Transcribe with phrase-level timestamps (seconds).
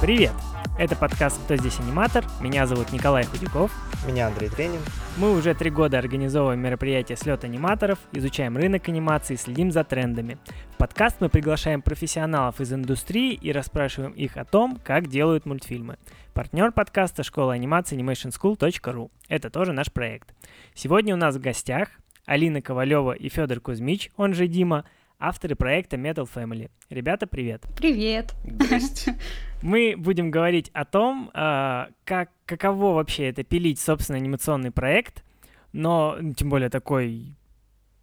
[0.00, 0.32] Привет!
[0.78, 2.24] Это подкаст «Кто здесь аниматор?».
[2.40, 3.70] Меня зовут Николай Худяков.
[4.06, 4.80] Меня Андрей Тренин.
[5.18, 10.38] Мы уже три года организовываем мероприятия «Слет аниматоров», изучаем рынок анимации, следим за трендами.
[10.74, 15.98] В подкаст мы приглашаем профессионалов из индустрии и расспрашиваем их о том, как делают мультфильмы.
[16.32, 19.10] Партнер подкаста– школа анимации animationschool.ru.
[19.28, 20.34] Это тоже наш проект.
[20.74, 21.88] Сегодня у нас в гостях
[22.26, 24.84] Алина Ковалева и Федор Кузьмич, он же Дима–
[25.22, 26.70] авторы проекта Metal Family.
[26.90, 27.62] Ребята, привет.
[27.76, 28.34] Привет.
[29.62, 35.24] Мы будем говорить о том, а, как, каково вообще это пилить собственный анимационный проект,
[35.72, 37.36] но тем более такой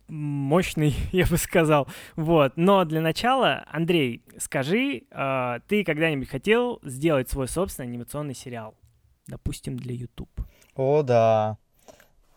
[0.08, 1.88] мощный, я бы сказал.
[2.16, 2.54] Вот.
[2.56, 8.76] Но для начала, Андрей, скажи, а, ты когда-нибудь хотел сделать свой собственный анимационный сериал?
[9.28, 10.32] Допустим, для YouTube.
[10.74, 11.58] О, да.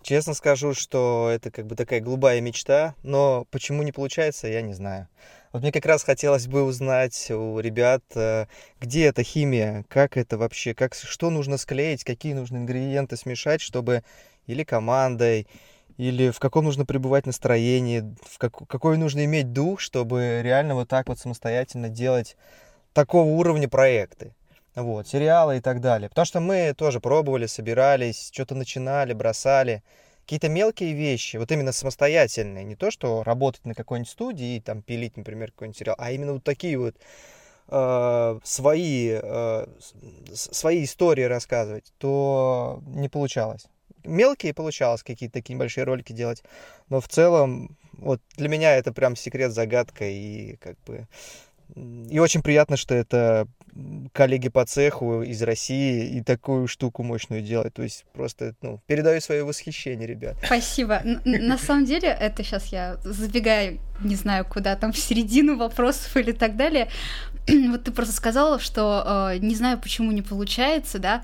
[0.03, 4.75] Честно скажу, что это как бы такая голубая мечта, но почему не получается, я не
[4.75, 5.09] знаю.
[5.53, 8.47] Вот мне как раз хотелось бы узнать у ребят, э,
[8.81, 14.03] где эта химия, как это вообще, как, что нужно склеить, какие нужно ингредиенты смешать, чтобы
[14.49, 15.47] или командой,
[15.99, 20.89] или в каком нужно пребывать настроении, в как, какой нужно иметь дух, чтобы реально вот
[20.89, 22.37] так вот самостоятельно делать
[22.93, 24.35] такого уровня проекты
[24.75, 26.09] вот, сериалы и так далее.
[26.09, 29.83] Потому что мы тоже пробовали, собирались, что-то начинали, бросали.
[30.23, 34.83] Какие-то мелкие вещи, вот именно самостоятельные, не то, что работать на какой-нибудь студии и там
[34.83, 36.95] пилить, например, какой-нибудь сериал, а именно вот такие вот
[37.69, 39.67] э, свои, э,
[40.33, 43.67] свои истории рассказывать, то не получалось.
[44.05, 46.43] Мелкие получалось какие-то такие небольшие ролики делать,
[46.89, 51.07] но в целом вот для меня это прям секрет, загадка и как бы
[51.75, 53.47] и очень приятно, что это
[54.13, 57.75] коллеги по цеху из России и такую штуку мощную делают.
[57.75, 60.37] То есть просто ну, передаю свое восхищение, ребят.
[60.45, 61.01] Спасибо.
[61.25, 66.33] На самом деле, это сейчас я забегаю, не знаю, куда там, в середину вопросов или
[66.33, 66.89] так далее.
[67.73, 71.23] Вот ты просто сказала, что э, не знаю, почему не получается, да,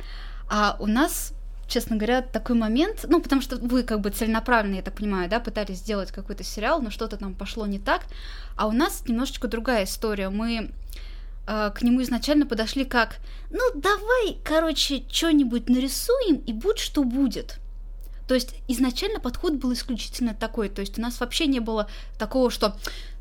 [0.49, 1.35] а у нас
[1.69, 5.39] честно говоря, такой момент, ну, потому что вы как бы целенаправленно, я так понимаю, да,
[5.39, 8.03] пытались сделать какой-то сериал, но что-то там пошло не так,
[8.57, 10.31] а у нас немножечко другая история.
[10.31, 10.73] Мы
[11.47, 13.19] э, к нему изначально подошли как,
[13.51, 17.59] ну, давай, короче, что-нибудь нарисуем, и будь что будет.
[18.27, 22.51] То есть изначально подход был исключительно такой, то есть у нас вообще не было такого,
[22.51, 22.77] что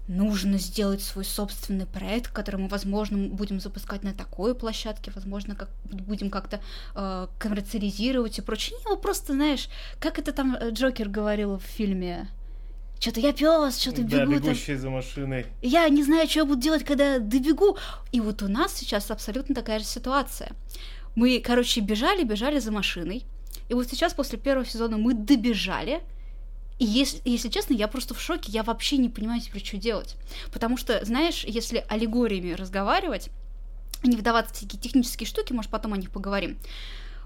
[0.07, 5.69] нужно сделать свой собственный проект, который мы, возможно, будем запускать на такой площадке, возможно, как
[5.83, 6.61] будем как-то
[6.95, 8.77] э, коммерциализировать и прочее.
[8.89, 9.67] Не, просто, знаешь,
[9.99, 12.29] как это там э, Джокер говорил в фильме.
[12.99, 14.33] Что-то я пес, что-то да, бегу.
[14.33, 14.81] бегущий там.
[14.81, 15.45] за машиной.
[15.61, 17.77] Я не знаю, что я буду делать, когда добегу.
[18.11, 20.51] И вот у нас сейчас абсолютно такая же ситуация.
[21.15, 23.23] Мы, короче, бежали, бежали за машиной.
[23.69, 26.01] И вот сейчас, после первого сезона, мы добежали,
[26.79, 30.15] и если, если честно, я просто в шоке, я вообще не понимаю теперь, что делать.
[30.51, 33.29] Потому что, знаешь, если аллегориями разговаривать,
[34.03, 36.57] не вдаваться в всякие технические штуки, может, потом о них поговорим.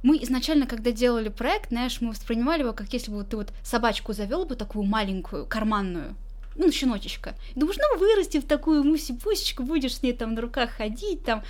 [0.03, 4.13] Мы изначально, когда делали проект, знаешь, мы воспринимали его, как если бы ты вот собачку
[4.13, 6.15] завел бы такую маленькую, карманную,
[6.55, 7.35] ну, щеночечка.
[7.53, 11.43] И думаешь, ну, вырасти в такую муси-пусечку, будешь с ней там на руках ходить, там.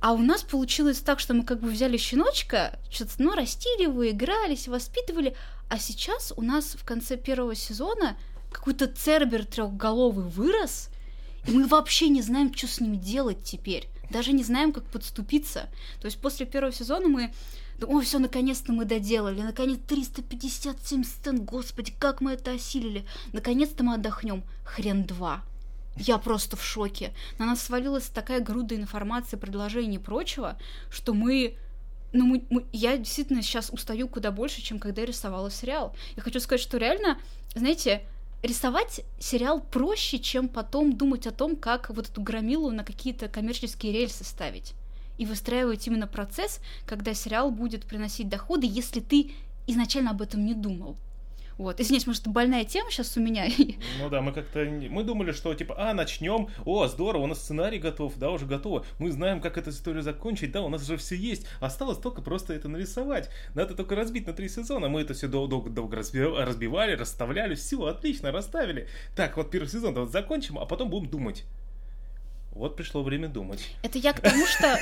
[0.00, 4.08] А у нас получилось так, что мы как бы взяли щеночка, что-то, ну, растили его,
[4.08, 5.36] игрались, воспитывали,
[5.70, 8.16] а сейчас у нас в конце первого сезона
[8.50, 10.90] какой-то цербер трехголовый вырос,
[11.46, 13.88] и мы вообще не знаем, что с ним делать теперь.
[14.10, 15.68] Даже не знаем, как подступиться.
[16.00, 17.32] То есть после первого сезона мы
[17.86, 19.40] о, все, наконец-то мы доделали.
[19.40, 21.44] Наконец 357 сцен.
[21.44, 23.06] Господи, как мы это осилили.
[23.32, 24.42] Наконец-то мы отдохнем.
[24.64, 25.42] Хрен два.
[25.96, 27.14] Я просто в шоке.
[27.38, 30.58] На нас свалилась такая груда информации, предложений и прочего,
[30.90, 31.56] что мы
[32.12, 35.94] ну, мы, мы, я действительно сейчас устаю куда больше, чем когда я рисовала сериал.
[36.16, 37.18] Я хочу сказать, что реально,
[37.54, 38.02] знаете,
[38.42, 43.92] рисовать сериал проще, чем потом думать о том, как вот эту громилу на какие-то коммерческие
[43.92, 44.74] рельсы ставить.
[45.18, 49.32] И выстраивать именно процесс, когда сериал будет приносить доходы, если ты
[49.66, 50.96] изначально об этом не думал.
[51.60, 51.78] Вот.
[51.78, 53.46] Извиняюсь, может, это больная тема сейчас у меня.
[53.98, 54.64] Ну да, мы как-то...
[54.64, 58.86] Мы думали, что типа, а, начнем, о, здорово, у нас сценарий готов, да, уже готово.
[58.98, 61.46] Мы знаем, как эту историю закончить, да, у нас уже все есть.
[61.60, 63.28] Осталось только просто это нарисовать.
[63.54, 64.88] Надо только разбить на три сезона.
[64.88, 68.88] Мы это все долго-долго разбивали, расставляли, все, отлично, расставили.
[69.14, 71.44] Так, вот первый сезон вот закончим, а потом будем думать.
[72.52, 73.64] Вот пришло время думать.
[73.82, 74.78] Это я к тому, что...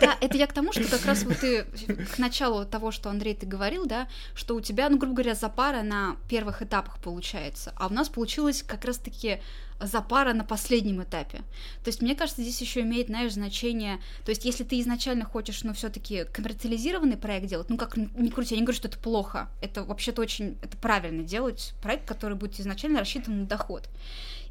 [0.00, 3.34] Да, это я к тому, что как раз вот ты к началу того, что, Андрей,
[3.34, 7.86] ты говорил, да, что у тебя, ну, грубо говоря, запара на первых этапах получается, а
[7.86, 9.40] у нас получилось как раз-таки
[9.80, 11.38] запара на последнем этапе.
[11.82, 14.00] То есть, мне кажется, здесь еще имеет, знаешь, значение...
[14.24, 18.28] То есть, если ты изначально хочешь, ну, все таки коммерциализированный проект делать, ну, как ни
[18.28, 19.48] крути, я не говорю, что это плохо.
[19.62, 20.58] Это вообще-то очень...
[20.62, 23.88] Это правильно делать проект, который будет изначально рассчитан на доход.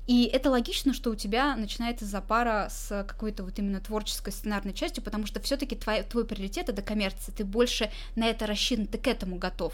[0.06, 5.04] И это логично, что у тебя начинается запара с какой-то вот именно творческой сценарной частью,
[5.04, 9.08] потому что все-таки твой, твой приоритет это коммерция, ты больше на это рассчитан, ты к
[9.08, 9.74] этому готов.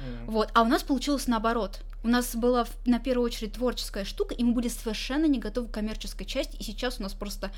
[0.00, 0.30] Mm.
[0.30, 1.82] Вот, а у нас получилось наоборот.
[2.02, 5.72] У нас была на первую очередь творческая штука, и мы были совершенно не готовы к
[5.72, 7.50] коммерческой части, и сейчас у нас просто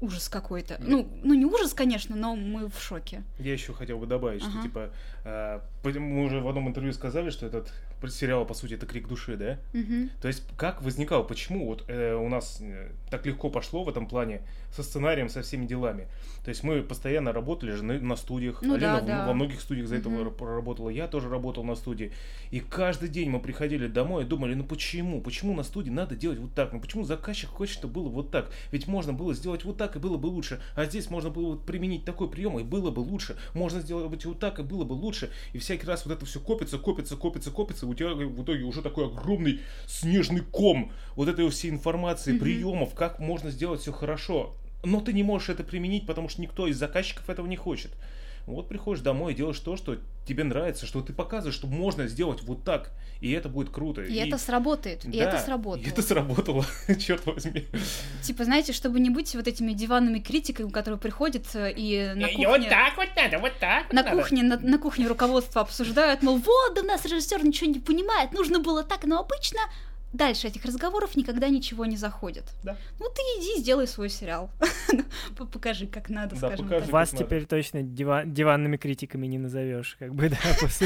[0.00, 0.78] ужас какой-то.
[0.80, 3.22] Ну, ну не ужас, конечно, но мы в шоке.
[3.38, 4.52] Я еще хотел бы добавить, ага.
[4.52, 4.90] что типа
[5.24, 5.60] э,
[5.98, 7.70] мы уже в одном интервью сказали, что этот
[8.08, 9.58] сериал по сути это крик души, да?
[9.78, 10.08] Угу.
[10.22, 14.06] То есть как возникал, почему вот э, у нас э, так легко пошло в этом
[14.06, 14.42] плане
[14.72, 16.06] со сценарием, со всеми делами.
[16.44, 18.62] То есть мы постоянно работали же на, на студиях.
[18.62, 19.26] Ну, Алина да, да.
[19.26, 20.30] во многих студиях за угу.
[20.30, 20.88] проработала.
[20.88, 22.12] Я тоже работал на студии.
[22.50, 25.20] И каждый день мы приходили домой и думали, ну почему?
[25.20, 26.72] Почему на студии надо делать вот так?
[26.72, 28.50] Ну почему заказчик хочет, чтобы было вот так?
[28.72, 30.60] Ведь можно было сделать вот так, и было бы лучше.
[30.74, 33.36] А здесь можно было применить такой прием, и было бы лучше.
[33.54, 35.30] Можно сделать вот так, и было бы лучше.
[35.52, 37.86] И всякий раз вот это все копится, копится, копится, копится.
[37.90, 42.94] У тебя в итоге уже такой огромный снежный ком вот этой всей информации, mm приемов,
[42.94, 46.78] как можно сделать все хорошо но ты не можешь это применить, потому что никто из
[46.78, 47.90] заказчиков этого не хочет.
[48.46, 52.42] Вот приходишь домой и делаешь то, что тебе нравится, что ты показываешь, что можно сделать
[52.42, 54.02] вот так, и это будет круто.
[54.02, 54.16] И, и...
[54.16, 55.84] это сработает, и это сработало.
[55.84, 56.64] И это сработало,
[56.98, 57.66] черт возьми.
[58.22, 62.44] Типа, знаете, чтобы не быть вот этими диванными критиками, которые приходят э, и на кухне...
[62.44, 66.22] И вот так вот надо, вот так На вот кухне, на, на кухне руководство обсуждают,
[66.22, 69.60] мол, вот, да у нас режиссер ничего не понимает, нужно было так, но обычно
[70.12, 72.44] дальше этих разговоров никогда ничего не заходит.
[72.62, 72.76] Да.
[72.98, 74.50] Ну ты иди, сделай свой сериал.
[75.52, 76.92] Покажи, как надо, да, скажем покажи, так.
[76.92, 80.36] Вас теперь точно диван, диванными критиками не назовешь, как бы, да.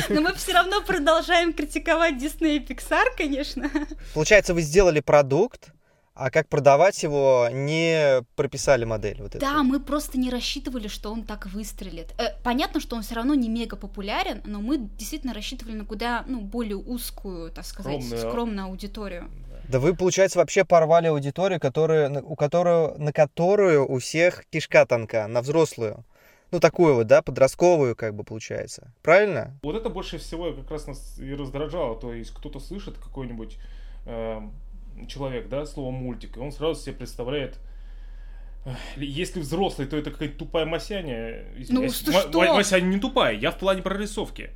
[0.08, 3.70] Но мы все равно продолжаем критиковать Disney и Pixar, конечно.
[4.14, 5.73] Получается, вы сделали продукт,
[6.14, 9.20] а как продавать его, не прописали модель.
[9.20, 12.14] Вот да, мы просто не рассчитывали, что он так выстрелит.
[12.18, 16.24] Э, понятно, что он все равно не мега популярен, но мы действительно рассчитывали на куда
[16.28, 19.30] ну, более узкую, так сказать, скромную, скромную аудиторию.
[19.68, 25.26] Да вы, получается, вообще порвали аудиторию, которая, у которую, на которую у всех кишка тонка,
[25.26, 26.04] на взрослую.
[26.50, 28.92] Ну, такую вот, да, подростковую, как бы, получается.
[29.02, 29.58] Правильно?
[29.62, 31.98] Вот это больше всего как раз нас и раздражало.
[31.98, 33.56] То есть кто-то слышит какой-нибудь
[34.06, 34.40] э,
[35.08, 37.58] человек, да, слово мультик, и он сразу себе представляет
[38.96, 41.44] если взрослый, то это какая-то тупая Масяня.
[41.68, 42.32] Ну, что?
[42.32, 44.50] Масяня не тупая, я в плане прорисовки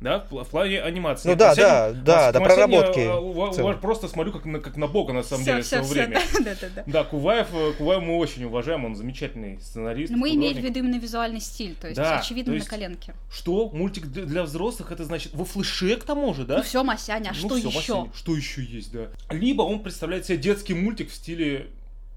[0.00, 1.28] да, в, в плане анимации.
[1.28, 3.00] Ну да, да, да, да, проработки.
[3.00, 5.86] Я, я, просто смотрю как на, как на бога, на самом все, деле, все, в
[5.86, 6.22] свое время.
[6.38, 6.84] Да, да, да.
[6.86, 10.12] Да, Куваев, э, Куваев мы очень уважаем, он замечательный сценарист.
[10.12, 12.70] Но мы имеем в виду именно визуальный стиль, то есть да, очевидно то есть, на
[12.70, 13.14] коленке.
[13.30, 13.70] Что?
[13.70, 16.58] Мультик для взрослых, это значит во флеше к тому же, да?
[16.58, 17.94] Ну все, Масяня, а ну, что все, еще?
[17.94, 19.08] Масяня, что еще есть, да?
[19.30, 21.70] Либо он представляет себе детский мультик в стиле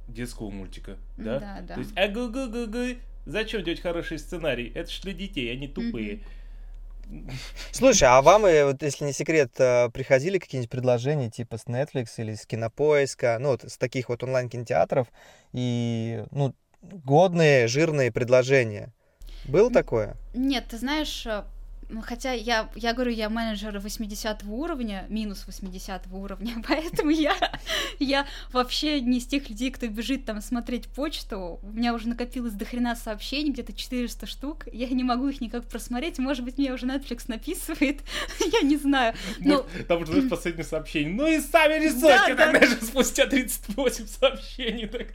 [0.08, 1.40] детского мультика, да?
[1.40, 1.74] Да, да.
[1.76, 4.72] То есть, а гу гу гу гу зачем делать хороший сценарий?
[4.76, 6.14] Это ж для детей, они тупые.
[6.14, 6.22] Mm-hmm.
[7.72, 12.10] Слушай, а вам, э, вот, если не секрет, э, приходили какие-нибудь предложения типа с Netflix
[12.18, 15.08] или с Кинопоиска, ну, вот с таких вот онлайн-кинотеатров,
[15.54, 18.94] и, ну, годные, жирные предложения?
[19.46, 20.16] Было такое?
[20.34, 21.44] Нет, ты знаешь, э,
[22.02, 27.36] хотя я, я говорю, я менеджер 80 уровня, минус 80 уровня, поэтому я,
[28.00, 31.60] я вообще не из тех людей, кто бежит там смотреть почту.
[31.62, 34.68] У меня уже накопилось до хрена сообщений, где-то 400 штук.
[34.72, 36.20] Я не могу их никак просмотреть.
[36.20, 38.02] Может быть, мне уже Netflix написывает.
[38.40, 39.14] я не знаю.
[39.40, 39.66] Но...
[39.88, 41.14] Там уже последнее сообщение.
[41.14, 42.68] Ну и сами рисуйте, да, да.
[42.82, 44.88] спустя 38 сообщений.
[44.88, 45.08] Так.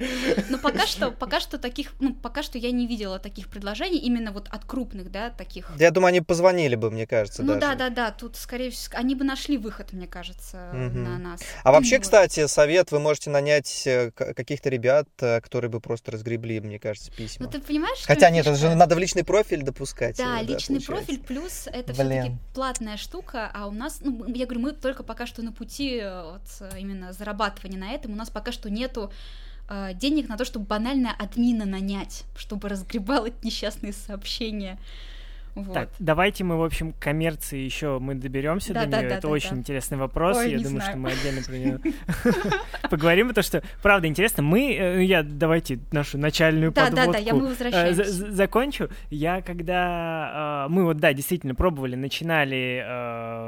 [0.50, 4.32] Но пока что, пока что таких, ну, пока что я не видела таких предложений именно
[4.32, 5.70] вот от крупных, да, таких.
[5.78, 7.42] Я думаю, они позвонили позвонили бы, мне кажется.
[7.42, 7.60] Ну даже.
[7.60, 8.10] да, да, да.
[8.10, 10.98] Тут, скорее всего, они бы нашли выход, мне кажется, угу.
[10.98, 11.40] на нас.
[11.62, 12.02] А вообще, вот.
[12.02, 17.10] кстати, совет, вы можете нанять э, каких-то ребят, э, которые бы просто разгребли, мне кажется,
[17.12, 17.46] письма.
[17.46, 20.16] Ну ты понимаешь, что Хотя нет, это же надо в личный профиль допускать.
[20.16, 24.46] Да, его, личный да, профиль плюс это все-таки платная штука, а у нас, ну, я
[24.46, 28.52] говорю, мы только пока что на пути вот, именно зарабатывания на этом, у нас пока
[28.52, 29.12] что нету
[29.94, 34.78] денег на то, чтобы банально админа нанять, чтобы разгребал эти несчастные сообщения.
[35.56, 35.72] Вот.
[35.72, 39.08] Так, давайте мы, в общем, к коммерции еще мы доберемся Да, до да, нее.
[39.08, 39.56] да, Это да, очень да.
[39.56, 40.36] интересный вопрос.
[40.36, 40.90] Ой, Я думаю, знаю.
[40.90, 41.80] что мы отдельно про нее
[42.90, 44.42] поговорим, потому что, правда, интересно.
[44.42, 47.54] Мы, э, я давайте нашу начальную Да, да, подводку да, я мы
[47.94, 48.90] закончу.
[49.08, 52.84] Я когда э, мы вот да действительно пробовали, начинали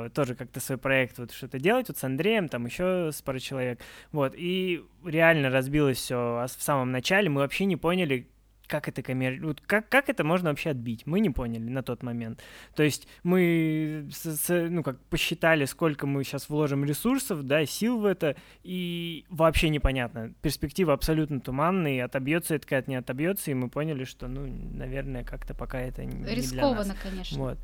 [0.06, 3.40] э, тоже как-то свой проект вот что-то делать вот с Андреем, там еще с парой
[3.40, 3.80] человек,
[4.12, 7.28] вот и реально разбилось все в самом начале.
[7.28, 8.28] Мы вообще не поняли,
[8.68, 9.44] как это коммер...
[9.44, 11.06] вот как, как это можно вообще отбить?
[11.06, 12.40] Мы не поняли на тот момент.
[12.76, 17.98] То есть мы с- с- ну, как посчитали, сколько мы сейчас вложим ресурсов, да, сил
[17.98, 20.32] в это, и вообще непонятно.
[20.42, 25.54] Перспектива абсолютно туманная, отобьется это как не отобьется, и мы поняли, что, ну, наверное, как-то
[25.54, 26.36] пока это не для нас.
[26.36, 27.38] Рискованно, конечно.
[27.38, 27.58] Вот.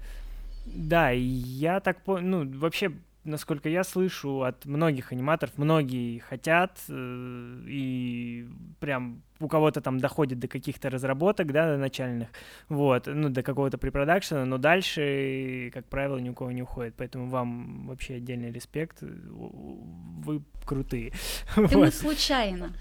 [0.66, 2.90] Да, и я так понял, ну, вообще,
[3.24, 8.46] насколько я слышу от многих аниматоров, многие хотят, э, и
[8.80, 12.28] прям у кого-то там доходит до каких-то разработок, да, начальных,
[12.68, 17.28] вот, ну, до какого-то препродакшена, но дальше, как правило, ни у кого не уходит, поэтому
[17.28, 21.12] вам вообще отдельный респект, вы крутые.
[21.56, 21.94] Мы Вот.
[21.94, 22.72] случайно.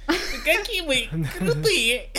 [0.46, 2.10] Какие мы крутые!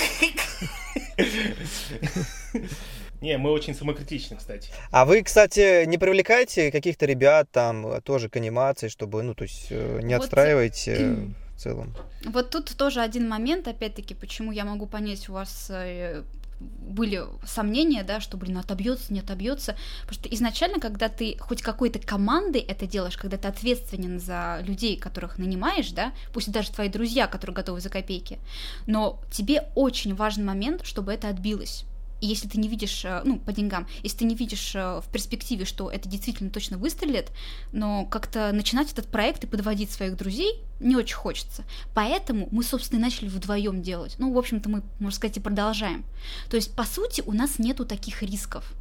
[3.24, 4.70] Не, мы очень самокритичны, кстати.
[4.90, 9.68] А вы, кстати, не привлекаете каких-то ребят там тоже к анимации, чтобы, ну, то есть
[9.70, 11.26] э, не Вот, отстраиваете э,
[11.56, 11.94] в целом?
[12.26, 16.22] Вот тут тоже один момент, опять-таки, почему я могу понять, у вас э,
[16.60, 19.74] были сомнения, да, что, блин, отобьется, не отобьется.
[20.02, 24.98] Потому что изначально, когда ты хоть какой-то командой это делаешь, когда ты ответственен за людей,
[24.98, 28.38] которых нанимаешь, да, пусть даже твои друзья, которые готовы за копейки,
[28.86, 31.86] но тебе очень важный момент, чтобы это отбилось.
[32.20, 35.64] Если ты не видишь, э, ну, по деньгам, если ты не видишь э, в перспективе,
[35.64, 37.30] что это действительно точно выстрелит,
[37.72, 41.64] но как-то начинать этот проект и подводить своих друзей не очень хочется.
[41.94, 44.16] Поэтому мы, собственно, и начали вдвоем делать.
[44.18, 46.04] Ну, в общем-то, мы, можно сказать, и продолжаем.
[46.48, 48.72] То есть, по сути, у нас нету таких рисков.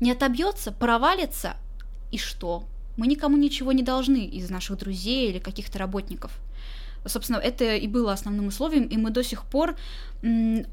[0.00, 1.56] Не отобьется, провалится,
[2.10, 2.64] и что?
[2.96, 6.32] Мы никому ничего не должны из наших друзей или каких-то работников.
[7.08, 9.76] Собственно, это и было основным условием, и мы до сих пор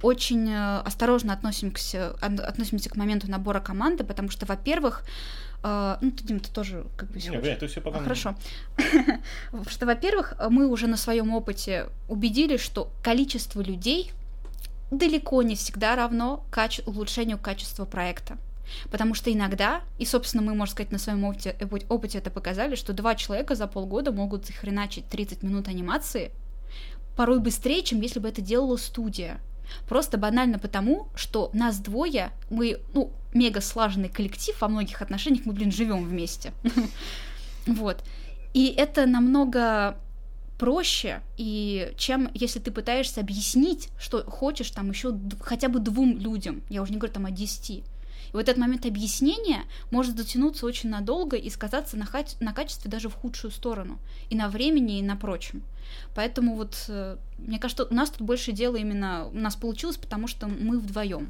[0.01, 5.03] очень э, осторожно относимся, от- относимся к моменту набора команды, потому что, во-первых,
[5.63, 7.41] э, ну, ты, Дим, ты тоже как бы Не, хочешь.
[7.41, 8.03] блин, это все А, потом.
[8.03, 8.35] Хорошо.
[9.67, 14.11] Что, во-первых, мы уже на своем опыте убедились, что количество людей
[14.91, 18.37] далеко не всегда равно каче- улучшению качества проекта.
[18.91, 22.75] Потому что иногда, и, собственно, мы, можно сказать, на своем опыте, опы- опыте это показали,
[22.75, 26.31] что два человека за полгода могут захреначить 30 минут анимации
[27.15, 29.39] порой быстрее, чем если бы это делала студия.
[29.87, 35.53] Просто банально потому, что нас двое, мы, ну, мега слаженный коллектив во многих отношениях, мы,
[35.53, 36.53] блин, живем вместе.
[37.65, 38.03] Вот.
[38.53, 39.97] И это намного
[40.59, 46.61] проще, и чем если ты пытаешься объяснить, что хочешь там еще хотя бы двум людям,
[46.69, 47.83] я уже не говорю там о десяти.
[48.33, 52.07] И вот этот момент объяснения может затянуться очень надолго и сказаться на,
[52.39, 53.99] на качестве даже в худшую сторону.
[54.29, 55.61] И на времени, и на прочем.
[56.15, 59.27] Поэтому вот, э, мне кажется, у нас тут больше дела именно...
[59.27, 61.29] У нас получилось, потому что мы вдвоем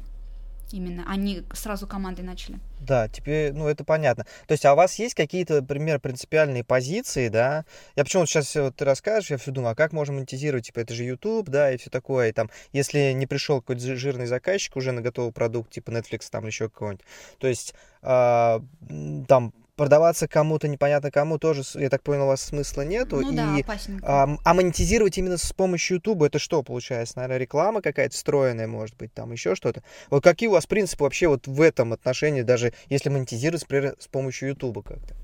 [0.74, 2.58] именно, а не сразу командой начали.
[2.80, 4.24] Да, теперь, ну, это понятно.
[4.46, 7.64] То есть, а у вас есть какие-то, например, принципиальные позиции, да?
[7.96, 10.92] Я почему-то сейчас вот ты расскажешь, я все думаю, а как можно монетизировать, типа, это
[10.92, 14.76] же YouTube, да, и все такое, и там, если не пришел какой-то жи- жирный заказчик
[14.76, 17.06] уже на готовый продукт, типа Netflix там еще какой-нибудь,
[17.38, 22.42] то есть, а, м, там, продаваться кому-то, непонятно кому, тоже, я так понял, у вас
[22.42, 24.06] смысла нету, Ну да, и опасненько.
[24.06, 27.16] а, а монетизировать именно с помощью YouTube, это что получается?
[27.16, 29.82] Наверное, реклама какая-то встроенная, может быть, там еще что-то.
[30.10, 34.06] Вот какие у вас принципы вообще вот в этом отношении, даже если монетизировать, например, с
[34.06, 35.14] помощью YouTube как-то?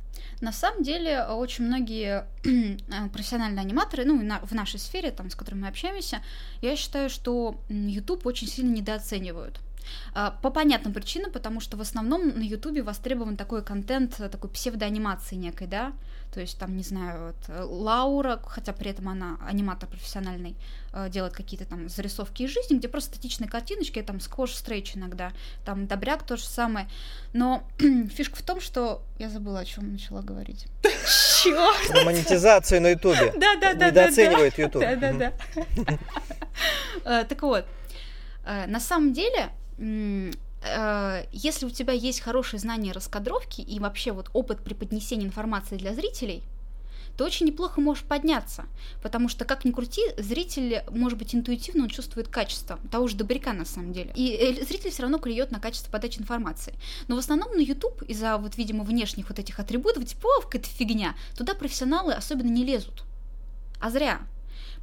[0.41, 5.63] На самом деле, очень многие э, профессиональные аниматоры, ну, в нашей сфере, там, с которыми
[5.63, 6.23] мы общаемся,
[6.63, 9.61] я считаю, что YouTube очень сильно недооценивают.
[10.15, 14.51] А, По понятным причинам, потому что в основном на Ютубе востребован такой контент, э, такой
[14.51, 15.93] псевдоанимации некой, да,
[16.33, 20.57] то есть там, не знаю, вот, э, Лаура, хотя при этом она аниматор профессиональный,
[20.93, 25.33] э, делает какие-то там зарисовки из жизни, где просто статичные картиночки, там сквош стрейч иногда,
[25.65, 26.89] там Добряк то же самое,
[27.33, 27.65] но
[28.15, 30.67] фишка в том, что я забыла, о чем начала говорить.
[31.89, 33.17] Про монетизацию на YouTube.
[33.41, 33.89] Да, да, да.
[33.89, 34.83] Недооценивает YouTube.
[34.83, 35.33] Да, да,
[37.05, 37.05] да.
[37.25, 37.65] Так вот,
[38.45, 39.51] на самом деле,
[41.33, 46.43] если у тебя есть хорошие знания раскадровки и вообще вот опыт преподнесения информации для зрителей,
[47.17, 48.65] ты очень неплохо можешь подняться,
[49.03, 53.53] потому что, как ни крути, зритель, может быть, интуитивно он чувствует качество того же добряка
[53.53, 54.13] на самом деле.
[54.15, 56.75] И э, зритель все равно клюет на качество подачи информации.
[57.09, 60.69] Но в основном на YouTube из-за вот, видимо, внешних вот этих атрибутов, типа, о, какая-то
[60.69, 63.05] фигня, туда профессионалы особенно не лезут.
[63.81, 64.21] А зря.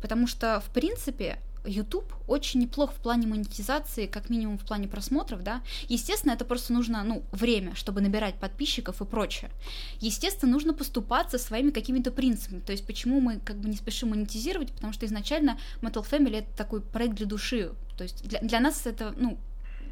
[0.02, 5.44] Потому что, в принципе, YouTube очень неплох в плане монетизации, как минимум в плане просмотров,
[5.44, 5.62] да.
[5.88, 9.52] Естественно, это просто нужно, ну, время, чтобы набирать подписчиков и прочее.
[10.00, 12.60] Естественно, нужно поступаться своими какими-то принципами.
[12.60, 16.58] То есть, почему мы как бы не спешим монетизировать, потому что изначально Metal Family это
[16.58, 17.72] такой проект для души.
[17.98, 19.38] То есть для, для нас это, ну,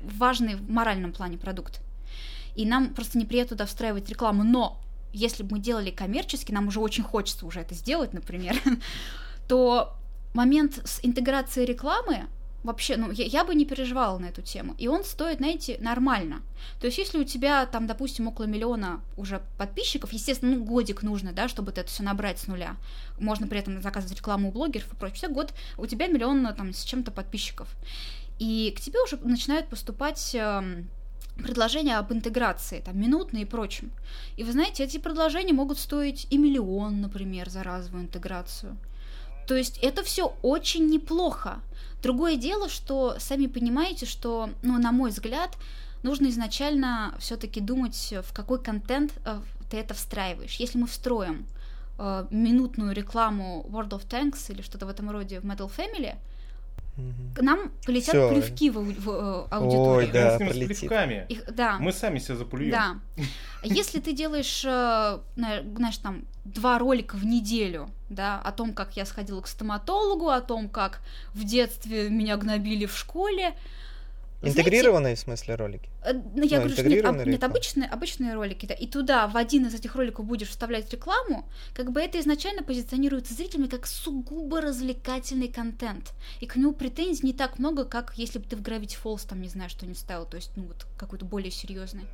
[0.01, 1.81] важный в моральном плане продукт.
[2.55, 4.43] И нам просто неприятно туда встраивать рекламу.
[4.43, 4.81] Но
[5.13, 8.61] если бы мы делали коммерчески, нам уже очень хочется уже это сделать, например,
[9.47, 9.97] то
[10.35, 12.27] момент с интеграцией рекламы
[12.63, 14.75] вообще, ну, я, я бы не переживала на эту тему.
[14.77, 16.41] И он стоит, знаете, нормально.
[16.79, 21.31] То есть, если у тебя там, допустим, около миллиона уже подписчиков, естественно, ну, годик нужно,
[21.31, 22.75] да, чтобы это все набрать с нуля.
[23.19, 25.29] Можно при этом заказывать рекламу у блогеров и прочее.
[25.29, 27.67] Год у тебя миллион ну, там с чем-то подписчиков.
[28.39, 30.89] И к тебе уже начинают поступать эм,
[31.37, 33.91] предложения об интеграции, там, минутные и прочим.
[34.37, 38.75] И вы знаете, эти предложения могут стоить и миллион, например, за разовую интеграцию.
[39.47, 41.59] То есть это все очень неплохо.
[42.01, 45.55] Другое дело, что сами понимаете, что, ну, на мой взгляд,
[46.03, 50.55] нужно изначально все-таки думать, в какой контент э, ты это встраиваешь.
[50.57, 51.47] Если мы встроим
[51.97, 56.15] э, минутную рекламу World of Tanks или что-то в этом роде в Metal Family,
[57.35, 58.29] к нам полетят Всё.
[58.29, 60.07] плевки в, ау- в, э, аудиторию.
[60.07, 61.25] Ой, да, с плевками.
[61.27, 61.77] Их- да.
[61.79, 62.71] Мы сами себя заплюем.
[62.71, 62.95] Да.
[63.63, 68.95] Если ты делаешь, э, на- знаешь, там, два ролика в неделю, да, о том, как
[68.95, 71.01] я сходила к стоматологу, о том, как
[71.33, 73.55] в детстве меня гнобили в школе.
[74.49, 75.89] Знаете, Интегрированные, в смысле, ролики?
[76.03, 77.45] э, ну, я Ну, говорю, что нет, об- нет, реклама.
[77.53, 81.91] обычные, обычные ролики, да, и туда в один из этих роликов будешь вставлять рекламу, как
[81.91, 86.13] бы это изначально позиционируется зрителями как сугубо развлекательный контент.
[86.39, 89.41] И к нему претензий не так много, как если бы ты в Gravity Falls там,
[89.41, 92.05] не знаю, что-нибудь ставил, то есть, ну, вот какой-то более серьезный.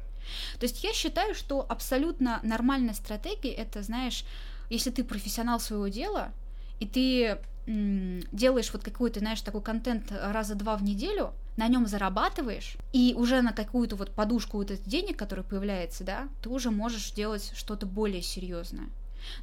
[0.60, 4.24] То есть я считаю, что абсолютно нормальная стратегия это, знаешь,
[4.70, 6.32] если ты профессионал своего дела,
[6.80, 12.75] и ты делаешь вот какой-то, знаешь, такой контент раза два в неделю, на нем зарабатываешь,
[12.93, 17.12] и уже на какую-то вот подушку вот этих денег, который появляется, да, ты уже можешь
[17.12, 18.89] делать что-то более серьезное.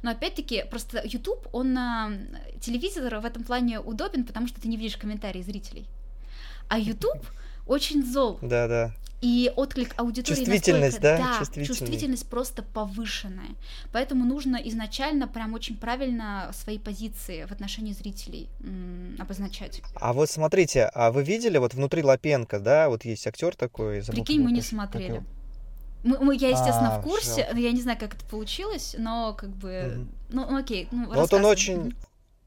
[0.01, 2.11] Но опять-таки, просто YouTube, он на
[2.59, 5.85] телевизор в этом плане удобен, потому что ты не видишь комментарии зрителей.
[6.67, 7.25] А YouTube
[7.69, 8.39] очень зол.
[8.41, 8.91] Да, да.
[9.21, 13.49] И отклик аудитории Чувствительность, да, да, чувствительность просто повышенная.
[13.91, 19.81] Поэтому нужно изначально прям очень правильно свои позиции в отношении зрителей м, обозначать.
[19.95, 23.99] А вот смотрите, а вы видели вот внутри Лапенко, да, вот есть актер такой.
[23.99, 25.23] забыл, Прикинь, мы не как смотрели.
[26.03, 29.33] Мы, мы- я, естественно, А, в курсе, но я не знаю, как это получилось, но
[29.33, 29.95] как бы...
[29.97, 30.09] Мгм.
[30.29, 31.93] Ну, окей, ну, Вот он очень,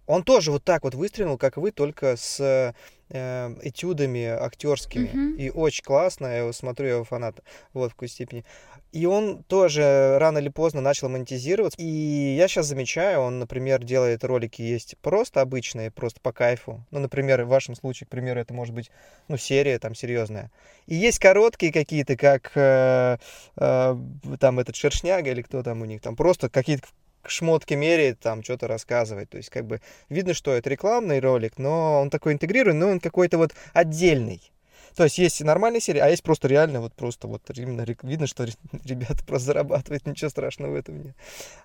[0.06, 2.74] он тоже вот так вот выстрелил, как вы, только с
[3.12, 5.10] э, этюдами актерскими.
[5.12, 5.34] Мгм.
[5.36, 7.40] И очень классно, я его смотрю, я его фанат,
[7.72, 8.44] вот в какой степени.
[8.92, 11.80] И он тоже рано или поздно начал монетизироваться.
[11.80, 16.84] И я сейчас замечаю, он, например, делает ролики есть просто обычные, просто по кайфу.
[16.90, 18.90] Ну, например, в вашем случае, к примеру, это может быть,
[19.28, 20.50] ну, серия там серьезная.
[20.86, 23.16] И есть короткие какие-то, как э,
[23.56, 23.96] э,
[24.38, 26.86] там этот Шершняга или кто там у них, там просто какие-то
[27.26, 29.30] шмотки меряет, там что-то рассказывает.
[29.30, 33.00] То есть, как бы видно, что это рекламный ролик, но он такой интегрированный, но он
[33.00, 34.52] какой-то вот отдельный.
[34.96, 38.44] То есть есть нормальные серии, а есть просто реально вот просто вот именно видно, что
[38.44, 38.52] ре-
[38.84, 41.16] ребята просто зарабатывают, ничего страшного в этом нет.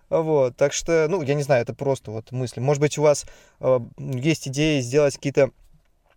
[0.10, 2.62] Вот, так что, ну, я не знаю, это просто вот мысли.
[2.62, 3.26] Может быть, у вас
[3.60, 5.52] э, есть идеи сделать какие-то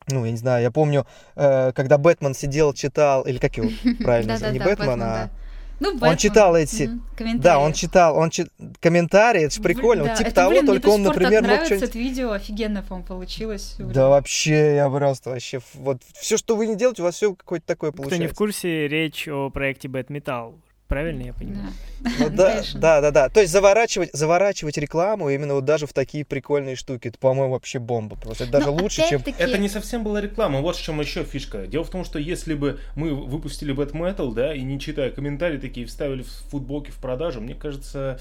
[0.09, 3.69] ну, я не знаю, я помню, э, когда Бэтмен сидел, читал, или как его
[4.03, 5.31] правильно, не Бэтмен, а...
[5.81, 7.43] Ну, Он читал эти- комментарии.
[7.43, 8.49] Да, он читал, он чит...
[8.81, 11.03] комментарии, это же Блин, прикольно, да, вот типа это, того, блин, мне только до он,
[11.03, 11.89] например, мог нравится что-нибудь...
[11.89, 13.77] это видео, офигенно, по-моему, получилось.
[13.79, 17.67] Да вообще, я просто вообще, вот все, что вы не делаете, у вас все какое-то
[17.67, 18.37] такое Кто не в получается.
[18.37, 20.55] курсе, речь о проекте Bad Metal.
[20.91, 21.71] Правильно я понимаю?
[22.01, 22.11] Да.
[22.19, 23.29] Ну да, да, да, да.
[23.29, 27.79] То есть заворачивать, заворачивать рекламу именно вот даже в такие прикольные штуки, это, по-моему, вообще
[27.79, 28.17] бомба.
[28.17, 29.23] Просто это даже Но лучше, чем...
[29.39, 31.69] Это не совсем была реклама, вот в чем еще фишка.
[31.69, 35.59] Дело в том, что если бы мы выпустили Bad Metal, да, и не читая комментарии
[35.59, 38.19] такие вставили в футболки в продажу, мне кажется,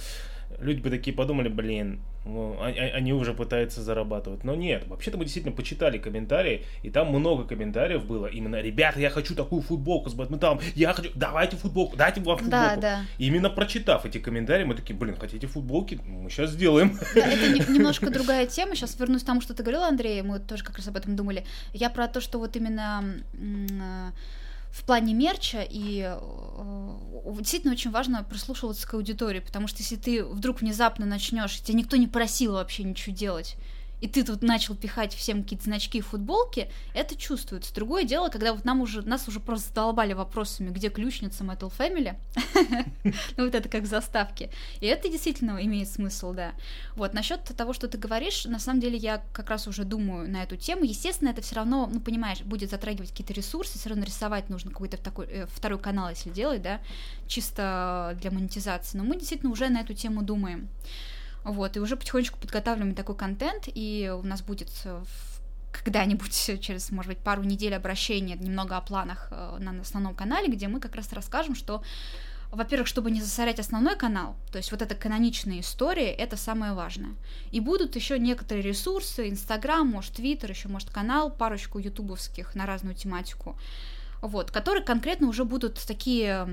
[0.59, 2.18] люди бы такие подумали, блин, ну,
[2.61, 4.43] они уже пытаются зарабатывать.
[4.43, 8.27] Но нет, вообще-то мы действительно почитали комментарии, и там много комментариев было.
[8.27, 12.51] Именно, ребята, я хочу такую футболку с Metal, я хочу, давайте футболку, дайте вам футболку.
[12.51, 13.01] Да, да.
[13.17, 15.99] И Именно прочитав эти комментарии, мы такие, блин, хотите футболки?
[16.05, 16.97] Мы сейчас сделаем.
[17.15, 18.75] Да, это не- немножко другая тема.
[18.75, 20.21] Сейчас вернусь к тому, что ты говорила, Андрей.
[20.23, 21.45] Мы тоже как раз об этом думали.
[21.73, 24.11] Я про то, что вот именно э,
[24.71, 26.19] в плане мерча и э,
[27.39, 31.97] действительно очень важно прислушиваться к аудитории, потому что если ты вдруг внезапно начнешь, тебя никто
[31.97, 33.55] не просил вообще ничего делать,
[34.01, 37.73] и ты тут начал пихать всем какие-то значки и футболки, это чувствуется.
[37.73, 42.15] Другое дело, когда вот нам уже, нас уже просто задолбали вопросами, где ключница Metal Family,
[43.37, 44.49] ну вот это как заставки.
[44.79, 46.53] И это действительно имеет смысл, да.
[46.95, 50.43] Вот, насчет того, что ты говоришь, на самом деле я как раз уже думаю на
[50.43, 50.83] эту тему.
[50.83, 54.97] Естественно, это все равно, ну, понимаешь, будет затрагивать какие-то ресурсы, все равно рисовать нужно какой-то
[54.97, 56.79] такой, э, второй канал, если делать, да,
[57.27, 58.97] чисто для монетизации.
[58.97, 60.69] Но мы действительно уже на эту тему думаем.
[61.49, 65.03] Вот, и уже потихонечку подготавливаем такой контент, и у нас будет э,
[65.71, 66.31] когда-нибудь
[66.61, 70.79] через, может быть, пару недель обращения немного о планах э, на основном канале, где мы
[70.79, 71.81] как раз расскажем, что
[72.51, 77.15] во-первых, чтобы не засорять основной канал, то есть вот эта каноничная история, это самое важное.
[77.51, 82.95] И будут еще некоторые ресурсы, Инстаграм, может, Твиттер, еще, может, канал, парочку ютубовских на разную
[82.95, 83.55] тематику,
[84.21, 86.45] вот, которые конкретно уже будут такие,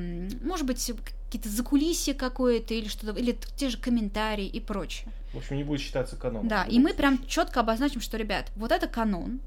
[0.43, 0.93] может быть,
[1.37, 5.09] какие-то закулисья какое-то или что-то, или те же комментарии и прочее.
[5.33, 6.49] В общем, не будет считаться каноном.
[6.49, 9.41] Да, и мы прям четко обозначим, что, ребят, вот это канон,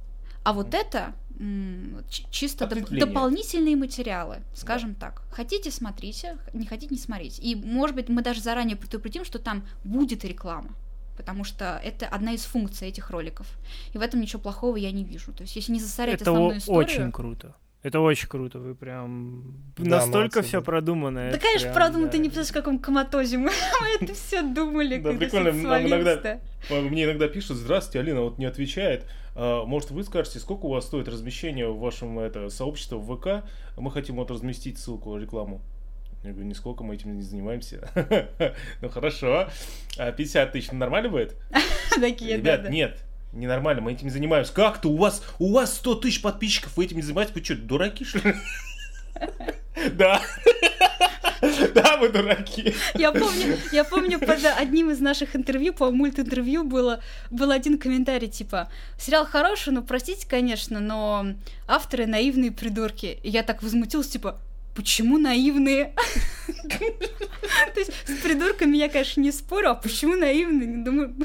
[0.44, 0.78] а вот mm.
[0.78, 1.14] это
[2.30, 5.08] чисто доп- дополнительные материалы, скажем да.
[5.08, 5.24] так.
[5.32, 7.42] Хотите, смотрите, не хотите, не смотрите.
[7.42, 10.70] И, может быть, мы даже заранее предупредим, что там будет реклама
[11.18, 13.46] потому что это одна из функций этих роликов.
[13.92, 15.34] И в этом ничего плохого я не вижу.
[15.34, 16.82] То есть, если не засорять это основную историю...
[16.82, 17.56] Это очень круто.
[17.82, 21.32] Это очень круто, вы прям да, настолько все продумано.
[21.32, 22.12] Да, конечно, прям, продумано, да.
[22.12, 23.52] ты не представляешь, в каком коматозе мы
[24.02, 24.98] это все думали.
[24.98, 26.40] Да, прикольно, нам иногда,
[26.70, 29.06] мне иногда пишут, здравствуйте, Алина вот не отвечает.
[29.34, 33.46] А, может, вы скажете, сколько у вас стоит размещение в вашем это, сообществе в ВК?
[33.78, 35.62] Мы хотим вот разместить ссылку, рекламу.
[36.26, 37.90] Я говорю, нисколько мы этим не занимаемся.
[38.82, 39.48] ну хорошо.
[39.96, 41.38] 50 а тысяч нормально будет?
[42.02, 43.00] Такие, Ребят, нет,
[43.32, 44.54] Ненормально, мы этим занимаемся.
[44.54, 47.36] Как-то у вас, у вас 100 тысяч подписчиков, вы этим не занимаетесь?
[47.36, 48.36] Вы что, дураки, что ли?
[49.94, 50.22] Да.
[51.74, 52.74] Да, вы дураки.
[52.96, 58.28] Я помню, я помню под одним из наших интервью, по мульт-интервью было, был один комментарий,
[58.28, 61.28] типа, сериал хороший, но простите, конечно, но
[61.68, 63.20] авторы наивные придурки.
[63.24, 64.38] И я так возмутилась, типа,
[64.76, 65.94] почему наивные?
[66.70, 70.84] То есть с придурками я, конечно, не спорю, а почему наивные?
[70.84, 71.16] Думаю,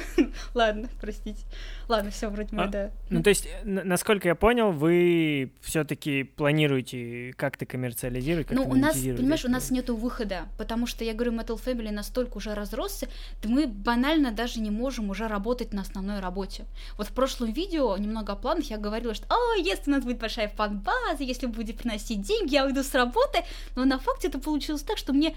[0.55, 1.41] ладно, простите.
[1.89, 2.91] Ладно, все, вроде мы, а, да.
[3.11, 8.97] Ну, то есть, насколько я понял, вы все-таки планируете как-то коммерциализировать, как-то Ну, у нас,
[8.97, 13.09] понимаешь, у нас нету выхода, потому что, я говорю, Metal Family настолько уже разросся,
[13.43, 16.65] да мы банально даже не можем уже работать на основной работе.
[16.97, 20.19] Вот в прошлом видео, немного о планах, я говорила, что, о, если у нас будет
[20.19, 23.41] большая фан-база, если будет приносить деньги, я уйду с работы,
[23.77, 25.35] но на факте это получилось так, что мне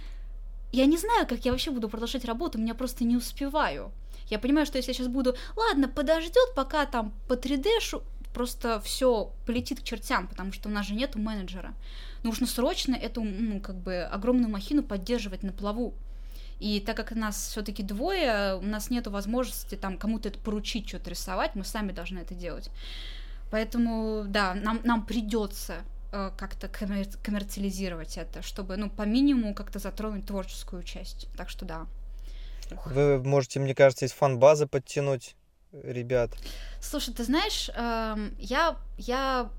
[0.72, 3.92] я не знаю, как я вообще буду продолжать работу, меня просто не успеваю.
[4.30, 7.68] Я понимаю, что если я сейчас буду, ладно, подождет, пока там по 3D
[8.34, 11.74] просто все полетит к чертям, потому что у нас же нету менеджера.
[12.24, 15.94] Нужно срочно эту, ну, как бы, огромную махину поддерживать на плаву.
[16.60, 21.12] И так как нас все-таки двое, у нас нет возможности там кому-то это поручить, что-то
[21.12, 22.70] рисовать, мы сами должны это делать.
[23.52, 29.80] Поэтому, да, нам, нам придется э, как-то коммер- коммерциализировать это, чтобы, ну, по минимуму как-то
[29.80, 31.28] затронуть творческую часть.
[31.38, 31.88] Так что да.
[32.86, 35.36] Вы можете, мне кажется, из фан-базы подтянуть
[35.72, 36.32] ребят.
[36.82, 39.50] Слушай, ты знаешь, эм, я, я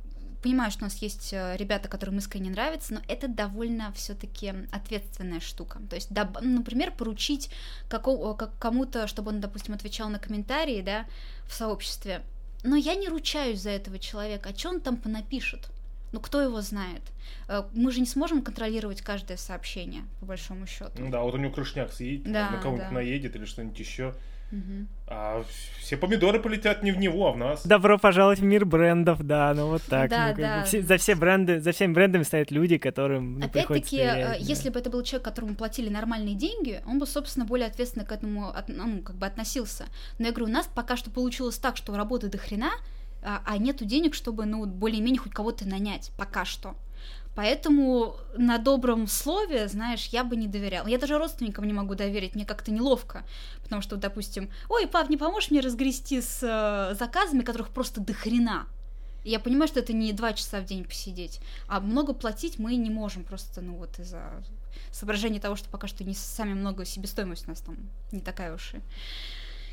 [0.43, 5.41] понимаю, что у нас есть э, ребята, которым искренне нравится, но это довольно все-таки ответственная
[5.41, 5.81] штука.
[5.89, 7.51] То есть, например, поручить
[7.89, 11.07] кому-то, чтобы он, допустим, отвечал на комментарии, да,
[11.49, 12.23] в сообществе.
[12.65, 14.51] Но я не ручаюсь за этого человека.
[14.53, 15.69] А что он там понапишет?
[16.13, 17.03] Ну, кто его знает?
[17.49, 20.93] Э, мы же не сможем контролировать каждое сообщение, по большому счету.
[20.97, 22.95] Ну да, вот у него крышняк съедет, да, на кого-нибудь да.
[22.95, 24.15] наедет или что-нибудь еще.
[24.51, 24.87] Угу.
[25.09, 25.45] А
[25.79, 27.67] все помидоры полетят не в него, а в нас.
[27.67, 30.09] Добро пожаловать в мир брендов, да, ну вот так.
[30.09, 30.63] Да, ну, да.
[30.65, 34.81] Все, за все бренды, за всеми брендами стоят люди, которым ну, Опять-таки, э, если бы
[34.81, 39.03] это был человек, которому платили нормальные деньги, он бы, собственно, более ответственно к этому ну,
[39.03, 39.85] как бы относился.
[40.19, 42.71] Но я говорю, у нас пока что получилось так, что работы до хрена,
[43.23, 46.75] а, а нету денег, чтобы, ну, более-менее хоть кого-то нанять, пока что.
[47.35, 50.89] Поэтому на добром слове, знаешь, я бы не доверяла.
[50.89, 53.23] Я даже родственникам не могу доверить, мне как-то неловко.
[53.63, 58.13] Потому что, допустим, ой, пап, не поможешь мне разгрести с э, заказами, которых просто до
[58.13, 58.67] хрена.
[59.23, 62.75] И я понимаю, что это не два часа в день посидеть, а много платить мы
[62.75, 64.23] не можем просто, ну вот из-за
[64.91, 67.77] соображения того, что пока что не сами много себестоимость у нас там
[68.11, 68.81] не такая уж и,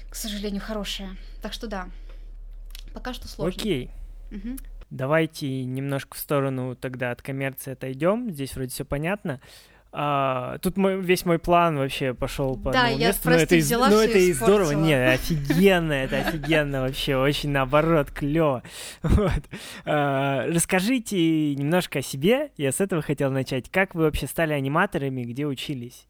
[0.10, 1.16] к сожалению, хорошая.
[1.42, 1.90] Так что да,
[2.96, 3.54] Пока что сложно.
[3.56, 3.92] Окей.
[4.32, 4.58] Угу.
[4.90, 8.32] Давайте немножко в сторону тогда от коммерции отойдем.
[8.32, 9.42] Здесь вроде все понятно.
[9.98, 13.30] А, тут мой, весь мой план вообще пошел по да, я месту.
[13.30, 14.72] Но это, из, ну, это и здорово.
[14.72, 17.18] Нет, офигенно, это офигенно вообще.
[17.18, 18.64] Очень наоборот, клево.
[19.04, 19.44] Вот.
[19.86, 22.52] А, расскажите немножко о себе.
[22.56, 23.70] Я с этого хотел начать.
[23.70, 26.08] Как вы вообще стали аниматорами, где учились?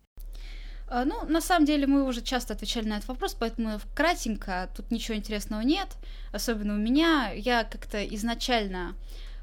[0.88, 4.92] А, Ну, на самом деле, мы уже часто отвечали на этот вопрос, поэтому кратенько, тут
[4.92, 5.90] ничего интересного нет,
[6.32, 7.32] особенно у меня.
[7.32, 8.96] Я как-то изначально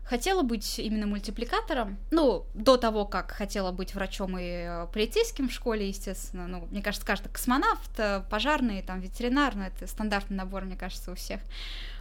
[0.05, 5.53] хотела быть именно мультипликатором, ну, до того, как хотела быть врачом и э, полицейским в
[5.53, 10.65] школе, естественно, ну, мне кажется, каждый космонавт, э, пожарный, там, ветеринар, ну, это стандартный набор,
[10.65, 11.41] мне кажется, у всех.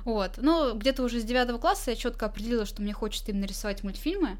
[0.03, 3.83] Вот, ну, где-то уже с девятого класса я четко определила, что мне хочется именно рисовать
[3.83, 4.37] мультфильмы,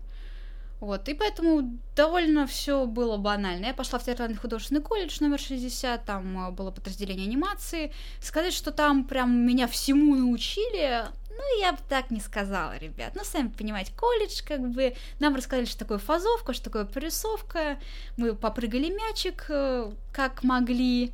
[0.81, 3.67] вот, и поэтому довольно все было банально.
[3.67, 7.93] Я пошла в театральный художественный колледж номер 60, там э, было подразделение анимации.
[8.19, 13.11] Сказать, что там прям меня всему научили, ну, я бы так не сказала, ребят.
[13.13, 17.77] Ну, сами понимаете, колледж, как бы, нам рассказали, что такое фазовка, что такое прорисовка.
[18.17, 21.13] Мы попрыгали мячик, э, как могли,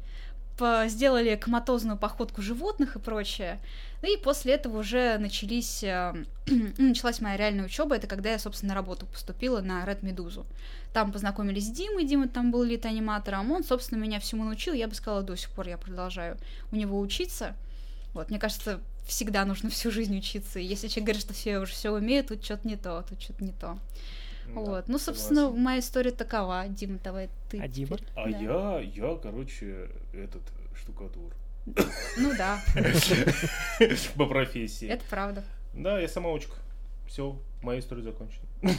[0.88, 3.60] сделали коматозную походку животных и прочее.
[4.02, 6.13] Ну и после этого уже начались, э,
[6.48, 7.96] ну, началась моя реальная учеба.
[7.96, 10.46] Это когда я, собственно, на работу поступила на Red Медузу.
[10.93, 13.52] Там познакомились с Димой, Дима там был лид-аниматором.
[13.52, 14.74] Он, собственно, меня всему научил.
[14.74, 16.38] Я бы сказала, до сих пор я продолжаю
[16.72, 17.56] у него учиться.
[18.13, 20.60] Вот, мне кажется, всегда нужно всю жизнь учиться.
[20.60, 23.43] И если человек говорит, что все уже все умеют, тут что-то не то, тут что-то
[23.43, 23.78] не то.
[24.47, 24.88] Да, вот.
[24.88, 25.63] Ну, собственно, согласен.
[25.63, 26.65] моя история такова.
[26.67, 27.60] Дима, давай ты.
[27.60, 27.97] А Дима?
[27.97, 28.07] теперь.
[28.15, 28.38] А Да.
[28.38, 30.41] я, я, короче, этот
[30.75, 31.33] штукатур.
[32.17, 32.60] Ну да,
[34.15, 34.88] По профессии.
[34.88, 35.43] это правда.
[35.73, 36.55] Да, я самоучка.
[37.07, 38.45] Все, моя история закончена.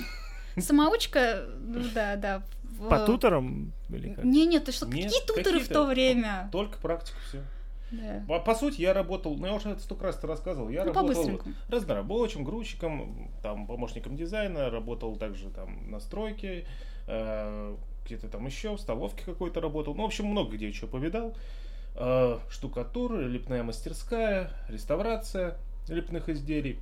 [0.59, 2.43] Самоучка, ну да, да.
[2.89, 4.25] По туторам или как?
[4.25, 6.49] Не, нет, ты что, какие туторы в то время?
[6.51, 7.43] Только практика, все.
[7.91, 8.25] Да.
[8.29, 11.41] По, по сути, я работал, ну я уже это столько раз рассказывал, я Ну, работал
[11.69, 16.67] разнорабочим, грузчиком, там, помощником дизайна, работал также там на стройке,
[17.07, 19.95] э, где-то там еще, в столовке какой-то работал.
[19.95, 21.35] Ну, в общем, много где что повидал.
[21.95, 25.57] Э, штукатура, лепная мастерская, реставрация
[25.89, 26.79] лепных изделий.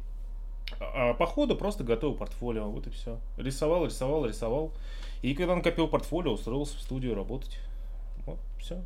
[0.80, 3.20] А по ходу просто готовил портфолио, вот и все.
[3.36, 4.72] Рисовал, рисовал, рисовал.
[5.22, 7.58] И когда накопил портфолио, устроился в студию работать.
[8.26, 8.82] Вот, все.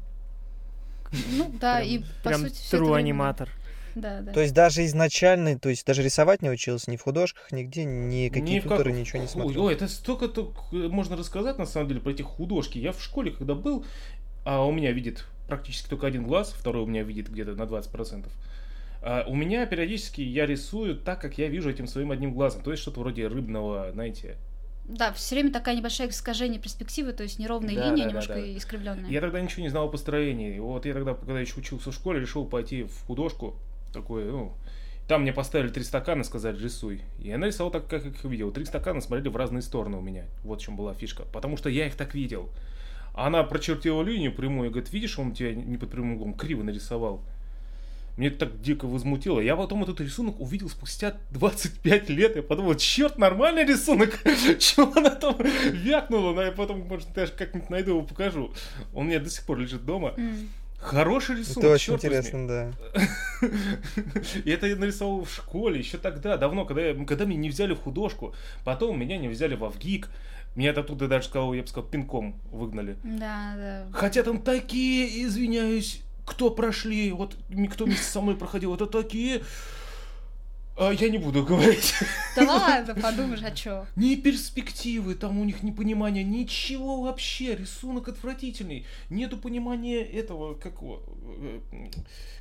[1.36, 3.48] Ну да, Прям- и по Прям сути всё это аниматор.
[3.96, 4.32] Да, да.
[4.32, 8.58] То есть даже изначально, то есть даже рисовать не учился ни в художках, нигде, никакие
[8.58, 9.64] Ни туторы, как- ничего не смотрел.
[9.64, 12.78] Ой, это столько только можно рассказать, на самом деле, про эти художки.
[12.78, 13.84] Я в школе, когда был,
[14.44, 18.32] а у меня видит практически только один глаз, второй у меня видит где-то на 20%.
[19.02, 22.62] А у меня периодически я рисую так, как я вижу этим своим одним глазом.
[22.62, 24.36] То есть что-то вроде рыбного, знаете.
[24.90, 28.34] Да, все время такая небольшая искажение перспективы, то есть неровные Да, линии, да, да, немножко
[28.34, 28.56] да.
[28.56, 29.12] искривленные.
[29.12, 30.58] Я тогда ничего не знал о построении.
[30.58, 33.54] Вот я тогда, когда еще учился в школе, решил пойти в художку.
[33.92, 34.52] Такой, ну,
[35.08, 37.02] там мне поставили три стакана, сказали, рисуй.
[37.18, 38.50] И я нарисовал так, как их видел.
[38.52, 40.24] Три стакана смотрели в разные стороны у меня.
[40.44, 41.24] Вот в чем была фишка.
[41.32, 42.48] Потому что я их так видел.
[43.14, 47.22] Она прочертила линию прямую и говорит, видишь, он тебя не под прямым углом криво нарисовал.
[48.16, 49.40] Мне это так дико возмутило.
[49.40, 52.36] Я потом этот рисунок увидел спустя 25 лет.
[52.36, 54.18] Я подумал, черт, нормальный рисунок.
[54.58, 56.32] Чего она там вякнула?
[56.34, 58.52] Ну, я потом, может, даже как-нибудь найду его покажу.
[58.92, 60.14] Он у меня до сих пор лежит дома.
[60.80, 62.18] Хороший рисунок, Это очень чёрт возьми.
[62.18, 62.72] интересно, да.
[64.44, 67.74] И это я нарисовал в школе еще тогда, давно, когда, я, когда меня не взяли
[67.74, 68.34] в художку.
[68.64, 70.08] Потом меня не взяли во ВГИК.
[70.56, 72.96] Меня оттуда даже сказал, я бы сказал, пинком выгнали.
[73.04, 73.86] Да, да.
[73.92, 77.36] Хотя там такие, извиняюсь, кто прошли, вот
[77.72, 79.42] кто вместе со мной проходил, это такие...
[80.76, 81.92] А, я не буду говорить.
[82.34, 83.86] Да ладно, подумаешь, а чё?
[83.96, 91.02] Ни перспективы, там у них непонимания, ничего вообще, рисунок отвратительный, нету понимания этого, как его,
[91.42, 91.60] э,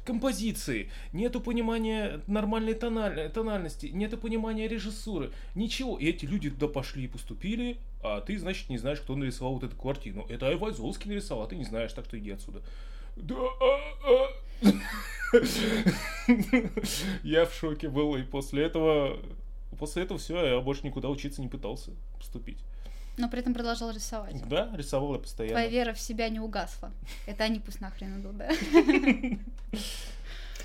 [0.05, 5.97] композиции, нету понимания нормальной тональ- тональности, нету понимания режиссуры, ничего.
[5.97, 9.65] И эти люди туда пошли и поступили, а ты, значит, не знаешь, кто нарисовал вот
[9.65, 10.25] эту картину.
[10.29, 12.61] Это Айвазовский нарисовал, а ты не знаешь, так что иди отсюда.
[13.19, 14.29] Да, а, а.
[17.23, 19.19] Я в шоке был, и после этого
[19.79, 22.57] После этого все, я больше никуда учиться не пытался поступить.
[23.17, 24.35] Но при этом продолжал рисовать.
[24.47, 25.55] Да, рисовал я постоянно.
[25.55, 26.91] Твоя вера в себя не угасла.
[27.27, 28.49] Это они пусть нахрен идут, да?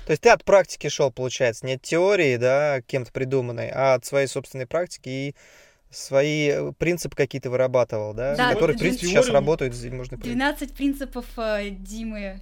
[0.05, 4.05] То есть ты от практики шел, получается, не от теории, да, кем-то придуманной, а от
[4.05, 5.35] своей собственной практики и
[5.89, 10.37] свои э, принципы какие-то вырабатывал, да, Да, которые, в принципе, сейчас работают, здесь можно принять.
[10.37, 12.41] 12 принципов э, Димы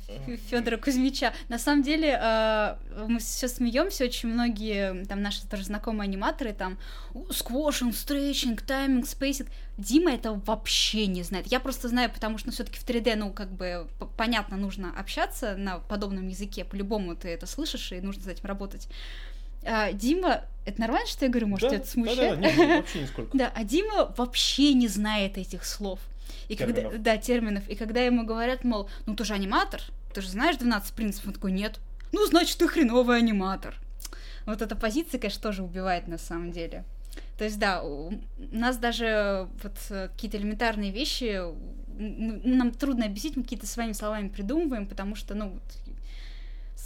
[0.49, 1.33] Федора Кузьмича.
[1.49, 2.75] На самом деле, э,
[3.07, 6.77] мы сейчас смеемся, очень многие там наши тоже знакомые аниматоры, там
[7.31, 9.49] squashing, stretching, timing, spacing.
[9.77, 11.47] Дима это вообще не знает.
[11.47, 15.79] Я просто знаю, потому что все-таки в 3D, ну, как бы, понятно, нужно общаться на
[15.79, 16.63] подобном языке.
[16.63, 18.87] По-любому ты это слышишь, и нужно с этим работать.
[19.65, 21.47] А, Дима, это нормально, что я говорю?
[21.47, 22.39] Может, да, это смущает?
[22.39, 23.37] Да, да, нет, вообще нисколько.
[23.37, 25.99] Да, а Дима вообще не знает этих слов.
[26.47, 27.67] И когда, да, терминов.
[27.69, 29.81] И когда ему говорят, мол, ну ты же аниматор,
[30.13, 31.79] ты же знаешь 12 принципов, он такой, нет.
[32.11, 33.75] Ну, значит, ты хреновый аниматор.
[34.45, 36.83] Вот эта позиция, конечно, тоже убивает на самом деле.
[37.37, 38.13] То есть, да, у
[38.51, 41.41] нас даже вот э, какие-то элементарные вещи
[41.97, 45.59] нам трудно объяснить, мы какие-то своими словами придумываем, потому что, ну,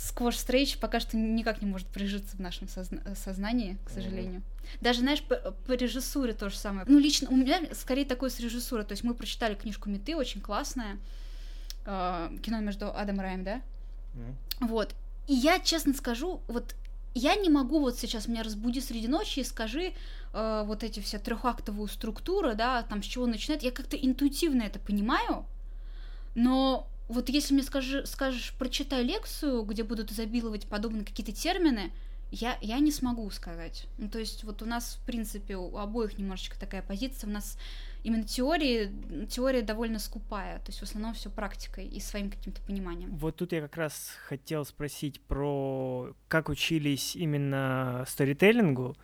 [0.08, 4.41] сквозь стрейч пока что никак не может прижиться в нашем созна- сознании, к сожалению.
[4.82, 6.86] Даже, знаешь, по, по режиссуре то же самое.
[6.88, 8.86] Ну, лично у меня скорее такое с режиссурой.
[8.86, 10.98] То есть мы прочитали книжку Меты, очень классная.
[11.86, 13.62] Э, кино между Адам и Раем, да?
[14.13, 14.67] Мгм.
[14.70, 14.96] Вот.
[15.28, 16.76] И я, честно скажу, вот
[17.13, 19.93] я не могу вот сейчас меня разбуди среди ночи и скажи
[20.34, 23.63] э, вот эти все трехактовую структуру, да, там с чего начинать.
[23.63, 25.46] Я как-то интуитивно это понимаю,
[26.36, 31.91] но вот если мне скажи, скажешь, прочитай лекцию, где будут изобиловать подобные какие-то термины,
[32.32, 33.88] я, я не смогу сказать.
[33.98, 37.30] Ну, то есть вот у нас, в принципе, у обоих немножечко такая позиция.
[37.30, 37.58] У нас
[38.04, 38.91] именно теории,
[39.30, 40.60] теория довольно скупая.
[40.60, 43.15] То есть в основном все практикой и своим каким-то пониманием.
[43.15, 48.98] Вот тут я как раз хотел спросить про как учились именно сторителлингу.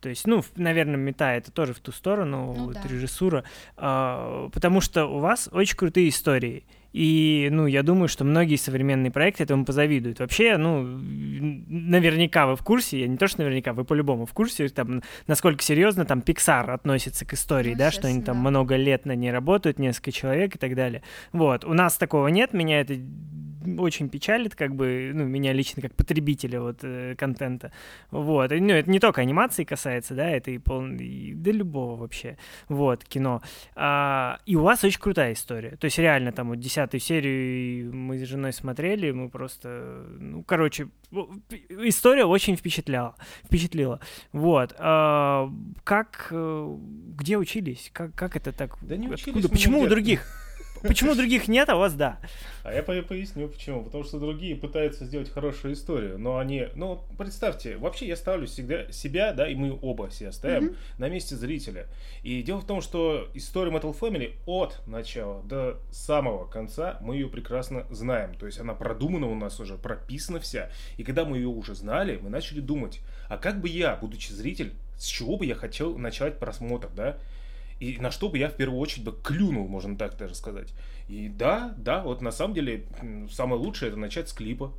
[0.00, 2.82] То есть, ну, наверное, мета это тоже в ту сторону, Ну вот да.
[2.82, 3.44] режиссура,
[3.76, 6.64] А, потому что у вас очень крутые истории.
[6.96, 10.18] И, ну, я думаю, что многие современные проекты этому позавидуют.
[10.18, 14.66] Вообще, ну, наверняка вы в курсе, я не то, что наверняка, вы по-любому в курсе,
[14.68, 19.04] там, насколько серьезно там Pixar относится к истории, Ну, да, что они там много лет
[19.04, 21.02] на ней работают, несколько человек и так далее.
[21.32, 22.94] Вот, у нас такого нет, меня это
[23.78, 27.72] очень печалит, как бы, ну, меня лично как потребителя вот э, контента.
[28.10, 32.36] Вот, и, ну, это не только анимации касается, да, это и полный, да любого вообще,
[32.68, 33.42] вот, кино.
[33.74, 35.76] А, и у вас очень крутая история.
[35.76, 40.88] То есть реально там вот десятую серию мы с женой смотрели, мы просто, ну, короче,
[41.68, 44.00] история очень впечатляла, впечатлила.
[44.32, 44.74] Вот.
[44.78, 45.50] А,
[45.84, 46.76] как, э,
[47.18, 47.90] где учились?
[47.92, 48.76] Как, как это так?
[48.82, 49.48] Да не учились Откуда?
[49.48, 50.45] Почему у других?
[50.82, 52.18] Почему других нет, а у вас да?
[52.62, 53.84] А я по- поясню почему.
[53.84, 56.68] Потому что другие пытаются сделать хорошую историю, но они...
[56.74, 60.76] Ну, представьте, вообще я ставлю всегда себя, да, и мы оба себя ставим Мгм.
[60.98, 61.86] на месте зрителя.
[62.22, 67.28] И дело в том, что история Metal Family от начала до самого конца мы ее
[67.28, 68.34] прекрасно знаем.
[68.34, 70.70] То есть она продумана у нас уже, прописана вся.
[70.96, 74.72] И когда мы ее уже знали, мы начали думать, а как бы я, будучи зритель,
[74.98, 77.18] с чего бы я хотел начать просмотр, да?
[77.80, 80.72] И на что бы я в первую очередь бы клюнул, можно так даже сказать.
[81.08, 82.86] И да, да, вот на самом деле
[83.30, 84.72] самое лучшее это начать с клипа.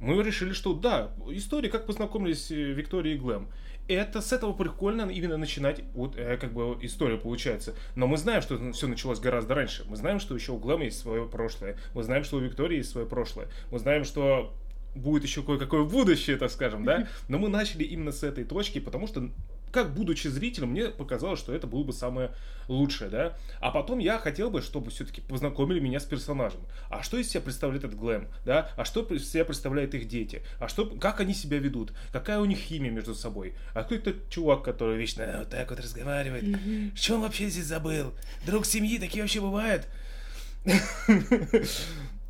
[0.00, 3.48] Мы решили, что да, история, как познакомились э, Виктория и Глэм.
[3.88, 7.74] Это с этого прикольно именно начинать, вот э, как бы история получается.
[7.96, 9.84] Но мы знаем, что все началось гораздо раньше.
[9.88, 11.76] Мы знаем, что еще у Глэма есть свое прошлое.
[11.94, 13.48] Мы знаем, что у Виктории есть свое прошлое.
[13.72, 14.54] Мы знаем, что
[14.94, 17.08] будет еще кое-какое будущее, так скажем, да.
[17.28, 19.30] Но мы начали именно с этой точки, потому что
[19.70, 22.30] как будучи зрителем, мне показалось, что это было бы самое
[22.68, 23.36] лучшее, да.
[23.60, 26.60] А потом я хотел бы, чтобы все-таки познакомили меня с персонажем.
[26.90, 28.70] А что из себя представляет этот Глэм, да?
[28.76, 30.42] А что из себя представляют их дети?
[30.58, 31.92] А что, как они себя ведут?
[32.12, 33.54] Какая у них химия между собой?
[33.74, 36.58] А кто этот чувак, который вечно «А, вот так вот разговаривает?
[36.94, 38.12] Что он вообще здесь забыл?
[38.46, 39.88] Друг семьи, такие вообще бывают?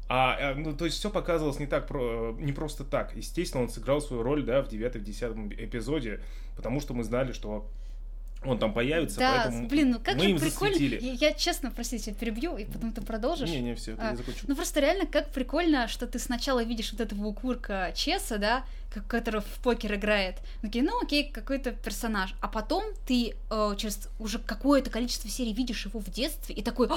[0.08, 3.14] А, а, ну, то есть все показывалось не так, про, не просто так.
[3.14, 6.20] Естественно, он сыграл свою роль, да, в девятом, десятом эпизоде,
[6.56, 7.68] потому что мы знали, что
[8.44, 10.74] он там появится, Да, поэтому блин, ну как мы же им прикольно.
[10.74, 11.04] засветили.
[11.04, 13.50] Я, я честно, простите, перебью, и потом ты продолжишь.
[13.50, 14.44] Не, не, все, это А, я закончу.
[14.46, 18.64] Ну просто реально, как прикольно, что ты сначала видишь вот этого укурка Чеса, да,
[19.08, 20.36] который в покер играет.
[20.62, 22.34] Такие, ну окей, какой-то персонаж.
[22.40, 26.86] А потом ты э, через уже какое-то количество серий видишь его в детстве и такой,
[26.90, 26.94] «А,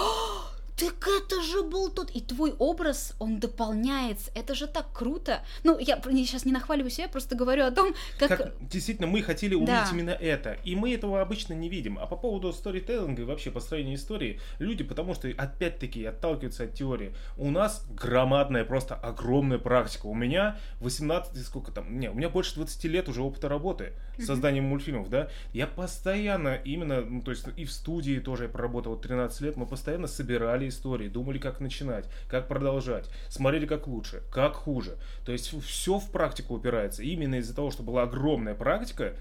[0.78, 5.42] так это же был тот, и твой образ, он дополняется, это же так круто.
[5.64, 8.30] Ну, я сейчас не нахваливаю себя, просто говорю о том, как...
[8.30, 9.90] Как, действительно, мы хотели увидеть Да.
[9.92, 10.58] именно это.
[10.64, 12.00] И мы этого обычно не видим.
[12.00, 17.14] А по поводу сторителлинга и вообще построения истории, люди, потому что, опять-таки, отталкиваются от теории.
[17.38, 20.08] У нас громадная, просто огромная практика.
[20.08, 24.26] У меня 18, сколько там, не, у меня больше 20 лет уже опыта работы с
[24.26, 25.30] созданием мультфильмов, да.
[25.54, 29.66] Я постоянно именно, ну, то есть и в студии тоже я проработал 13 лет, мы
[29.66, 34.98] постоянно собирали истории, думали, как начинать, как продолжать, смотрели, как лучше, как хуже.
[35.26, 37.04] То есть все в практику упирается.
[37.04, 39.14] Именно из-за того, что была огромная практика,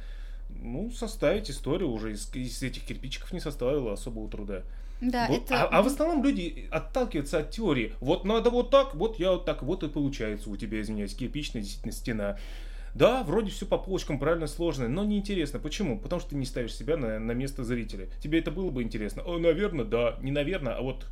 [0.48, 4.62] ну, составить историю уже из, из этих кирпичиков не составило особого труда.
[5.00, 5.44] Да, Вот.
[5.44, 5.62] это...
[5.64, 7.94] а, а в основном люди отталкиваются от теории.
[8.00, 11.62] Вот надо вот так, вот я вот так, вот и получается у тебя, извиняюсь, кирпичная
[11.62, 12.38] действительно стена.
[12.94, 15.58] Да, вроде все по полочкам правильно сложно, но неинтересно.
[15.60, 15.98] Почему?
[15.98, 18.08] Потому что ты не ставишь себя на, на место зрителя.
[18.22, 19.22] Тебе это было бы интересно?
[19.22, 20.16] О, наверное, да.
[20.20, 21.06] Не наверное, а вот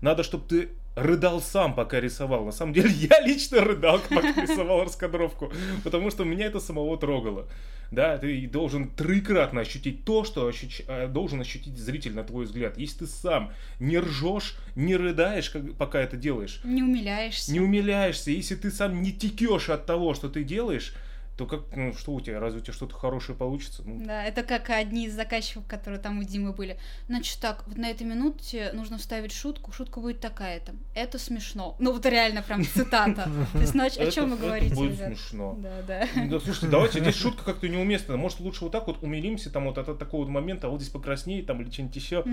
[0.00, 2.44] надо, чтобы ты рыдал сам, пока рисовал.
[2.44, 5.52] На самом деле, я лично рыдал, пока рисовал раскадровку,
[5.82, 7.48] потому что меня это самого трогало.
[7.90, 12.76] Да, ты должен трикратно ощутить то, что ощущ- э, должен ощутить зритель, на твой взгляд.
[12.78, 17.52] Если ты сам не ржешь, не рыдаешь, как- пока это делаешь, Не умиляешься.
[17.52, 20.92] не умиляешься, если ты сам не текешь от того, что ты делаешь,
[21.36, 23.82] то как, ну, что у тебя, разве у тебя что-то хорошее получится?
[23.84, 26.78] Ну, Да, это как одни из заказчиков, которые там у Димы были.
[27.08, 30.74] Значит так, вот на этой минуте нужно вставить шутку, шутка будет такая-то.
[30.94, 31.74] Это смешно.
[31.80, 33.28] Ну вот реально прям цитата.
[33.52, 35.58] То есть, ну о чем вы говорите, будет смешно.
[35.58, 36.08] Да, да.
[36.14, 38.16] Да, слушайте, давайте, здесь шутка как-то неуместная.
[38.16, 41.46] Может, лучше вот так вот умилимся там вот от такого момента, а вот здесь покраснеет
[41.46, 42.24] там или что-нибудь еще.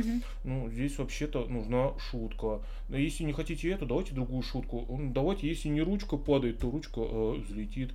[0.43, 2.61] Ну, здесь вообще-то нужна шутка.
[2.87, 4.85] Но если не хотите эту, давайте другую шутку.
[5.13, 7.93] Давайте, если не ручка падает, то ручка э, взлетит.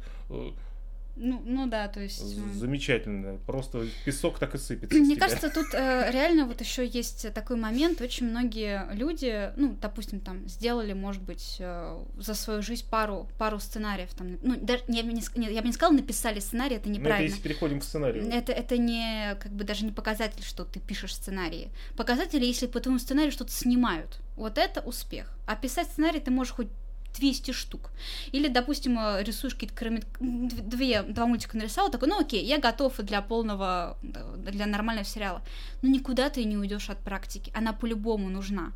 [1.16, 2.22] Ну, ну да, то есть...
[2.54, 3.38] замечательно.
[3.46, 4.96] Просто песок так и сыпется.
[4.96, 8.00] Мне кажется, тут э, реально вот еще есть такой момент.
[8.00, 13.58] Очень многие люди, ну, допустим, там сделали, может быть, э, за свою жизнь пару, пару
[13.58, 14.12] сценариев.
[14.14, 16.92] Там, ну, даже, я, бы не, нет, я бы не сказала, написали сценарий, это Ну,
[16.92, 17.30] это неправильно.
[17.30, 18.28] если переходим к сценарию.
[18.30, 21.70] Это, это не как бы даже не показатель, что ты пишешь сценарии.
[21.96, 24.20] Показатель, если по твоему сценарию что-то снимают.
[24.36, 25.32] Вот это успех.
[25.46, 26.68] А писать сценарий ты можешь хоть
[27.16, 27.90] 200 штук.
[28.32, 33.22] Или, допустим, рисуешь какие-то дв- две, два мультика нарисовал, такой, ну окей, я готов для
[33.22, 35.42] полного, для нормального сериала.
[35.82, 37.52] Но никуда ты не уйдешь от практики.
[37.54, 38.72] Она по-любому нужна.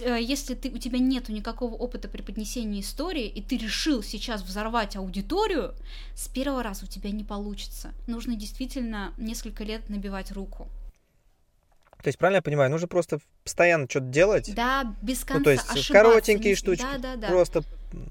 [0.00, 4.96] Э, Если ты, у тебя нету никакого опыта преподнесения истории, и ты решил сейчас взорвать
[4.96, 5.74] аудиторию,
[6.14, 7.92] с первого раза у тебя не получится.
[8.06, 10.68] Нужно действительно несколько лет набивать руку.
[12.02, 13.18] То есть, правильно я понимаю, нужно просто
[13.50, 17.16] постоянно что-то делать, Да, без конца ну, то есть ошибаться, коротенькие не- штучки, Да, да,
[17.16, 17.28] да.
[17.28, 17.62] просто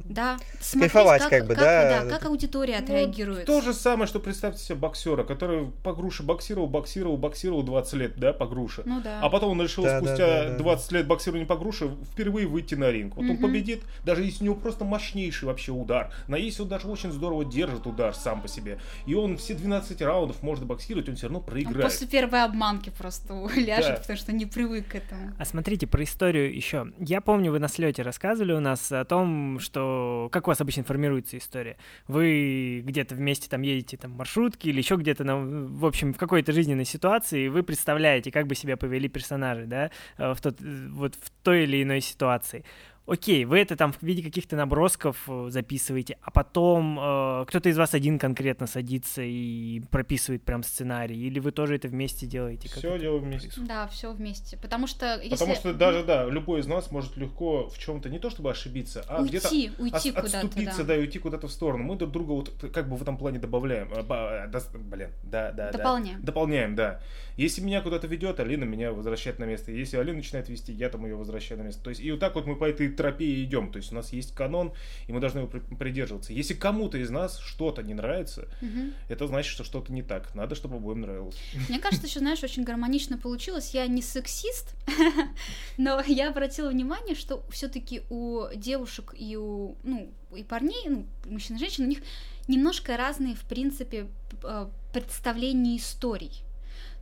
[0.05, 2.05] Да, смотреть, кайфовать как, как бы, как, да.
[2.09, 3.45] как аудитория Ну, отреагирует.
[3.45, 8.17] То же самое, что представьте себе боксера, который по груше боксировал, боксировал, боксировал 20 лет,
[8.17, 8.83] да, по груше.
[8.85, 9.19] Ну да.
[9.21, 10.57] А потом он решил Да, да, спустя да, да.
[10.57, 13.15] 20 лет боксирования по груше впервые выйти на ринг.
[13.17, 13.41] Вот он Мгм.
[13.41, 16.11] победит, даже если у него просто мощнейший вообще удар.
[16.29, 20.01] Но если он даже очень здорово держит удар сам по себе, и он все 12
[20.01, 21.83] раундов может боксировать, он все равно Он проиграет.
[21.83, 23.99] после первой обманки просто ляжет, Да.
[23.99, 25.24] потому что не привык к этому.
[25.37, 26.91] А смотрите, про историю еще.
[26.99, 30.83] Я помню, вы на слете рассказывали у нас о том, что как у вас обычно
[30.83, 31.77] формируется история.
[32.07, 36.17] Вы где-то вместе там едете там в маршрутке или еще где-то, на, в общем, в
[36.17, 40.87] какой-то жизненной ситуации, вы представляете, как бы себя повели персонажи, да, э, в, тот, э,
[40.89, 42.63] вот в той или иной ситуации.
[43.07, 47.77] Окей, вы это там в виде каких-то набросков э, записываете, а потом э, кто-то из
[47.77, 52.67] вас один конкретно садится и прописывает прям сценарий, или вы тоже это вместе делаете?
[52.67, 53.47] Как Все делаем вместе.
[53.49, 53.69] происходит?
[53.69, 54.57] Да, все вместе.
[54.57, 55.29] Потому что если...
[55.29, 59.05] Потому что даже, да, любой из нас может легко в чем-то не то чтобы ошибиться,
[59.07, 60.83] а где-то Уйти, уйти от- куда-то, отступиться, да.
[60.85, 60.95] да.
[60.95, 61.83] и уйти куда-то в сторону.
[61.83, 63.89] Мы друг друга вот как бы в этом плане добавляем.
[63.95, 65.77] А, ба- да, блин, да, да, да.
[65.77, 66.21] Дополняем.
[66.23, 67.01] Дополняем, да.
[67.37, 69.71] Если меня куда-то ведет, Алина меня возвращает на место.
[69.71, 71.83] Если Алина начинает вести, я там ее возвращаю на место.
[71.83, 73.71] То есть и вот так вот мы по этой тропе и идем.
[73.71, 74.73] То есть у нас есть канон,
[75.07, 76.33] и мы должны его при- придерживаться.
[76.33, 78.93] Если кому-то из нас что-то не нравится, Мгм.
[79.09, 80.33] это значит, что что-то не так.
[80.35, 81.35] Надо, чтобы обоим нравилось.
[81.69, 83.73] Мне кажется, еще, знаешь, очень гармонично получилось.
[83.73, 84.75] Я не сексист,
[85.77, 91.55] но я обратила внимание, что все-таки у девушек и у, ну, и парней, ну, мужчин
[91.55, 91.99] и женщин, у них
[92.47, 94.07] немножко разные, в принципе,
[94.43, 96.41] э, представления историй.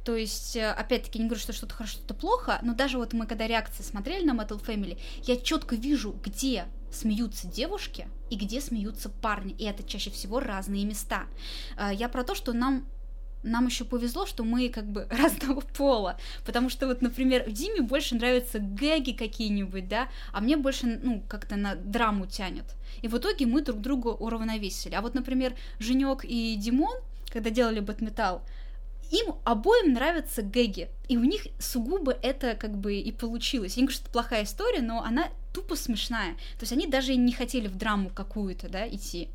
[0.03, 3.25] То есть, э, опять-таки, не говорю, что что-то хорошо, что-то плохо, но даже вот мы,
[3.25, 9.09] когда реакции смотрели на Metal Family, я четко вижу, где смеются девушки и где смеются
[9.09, 9.53] парни.
[9.53, 11.23] И это чаще всего разные места.
[11.77, 12.85] Э, Я про то, что нам
[13.43, 18.15] нам еще повезло, что мы как бы разного пола, потому что вот, например, Диме больше
[18.15, 22.75] нравятся гэги какие-нибудь, да, а мне больше, ну, как-то на драму тянет.
[23.01, 24.95] И в итоге мы друг друга уравновесили.
[24.95, 26.95] А вот, например, Женек и Димон,
[27.31, 28.43] когда делали бэтметал,
[29.13, 33.75] им обоим нравятся гэги, и у них сугубо это как бы и получилось.
[33.77, 36.33] Я не говорю, что это плохая история, но она тупо смешная.
[36.57, 39.29] То есть они даже и не хотели в драму какую-то, да, идти.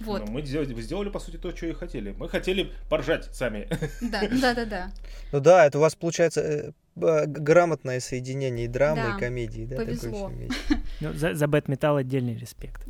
[0.00, 2.14] Вот, Но мы сделали, сделали, по сути, то, что и хотели.
[2.18, 3.68] Мы хотели поржать сами.
[4.02, 4.90] да, да, да, да.
[5.32, 9.66] Ну да, это у вас получается э, б- грамотное соединение и драмы, Да, и комедии,
[9.66, 10.32] да, повезло.
[11.00, 12.84] Ну, за, за Бэтметал отдельный респект.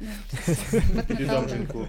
[1.09, 1.89] Передам Женьку.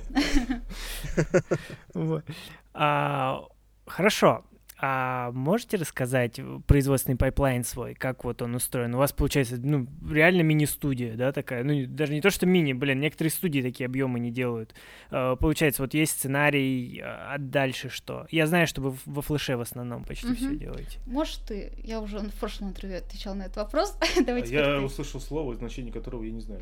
[3.85, 4.43] А, хорошо.
[4.77, 8.93] А можете рассказать производственный pipeline свой, как вот он устроен?
[8.93, 11.63] У вас получается, ну, реально мини-студия, да, такая?
[11.63, 14.75] Ну, даже не то, что мини, блин, некоторые студии такие объемы не делают.
[15.11, 18.27] А, получается, вот есть сценарий, а дальше что?
[18.31, 20.35] Я знаю, что вы во флеше в основном почти Мгм.
[20.35, 20.99] все делаете.
[21.05, 23.97] Может, ты, я уже в прошлом интервью отвечала на этот вопрос.
[24.25, 26.61] Давайте Я услышал слово, значение которого я не знаю.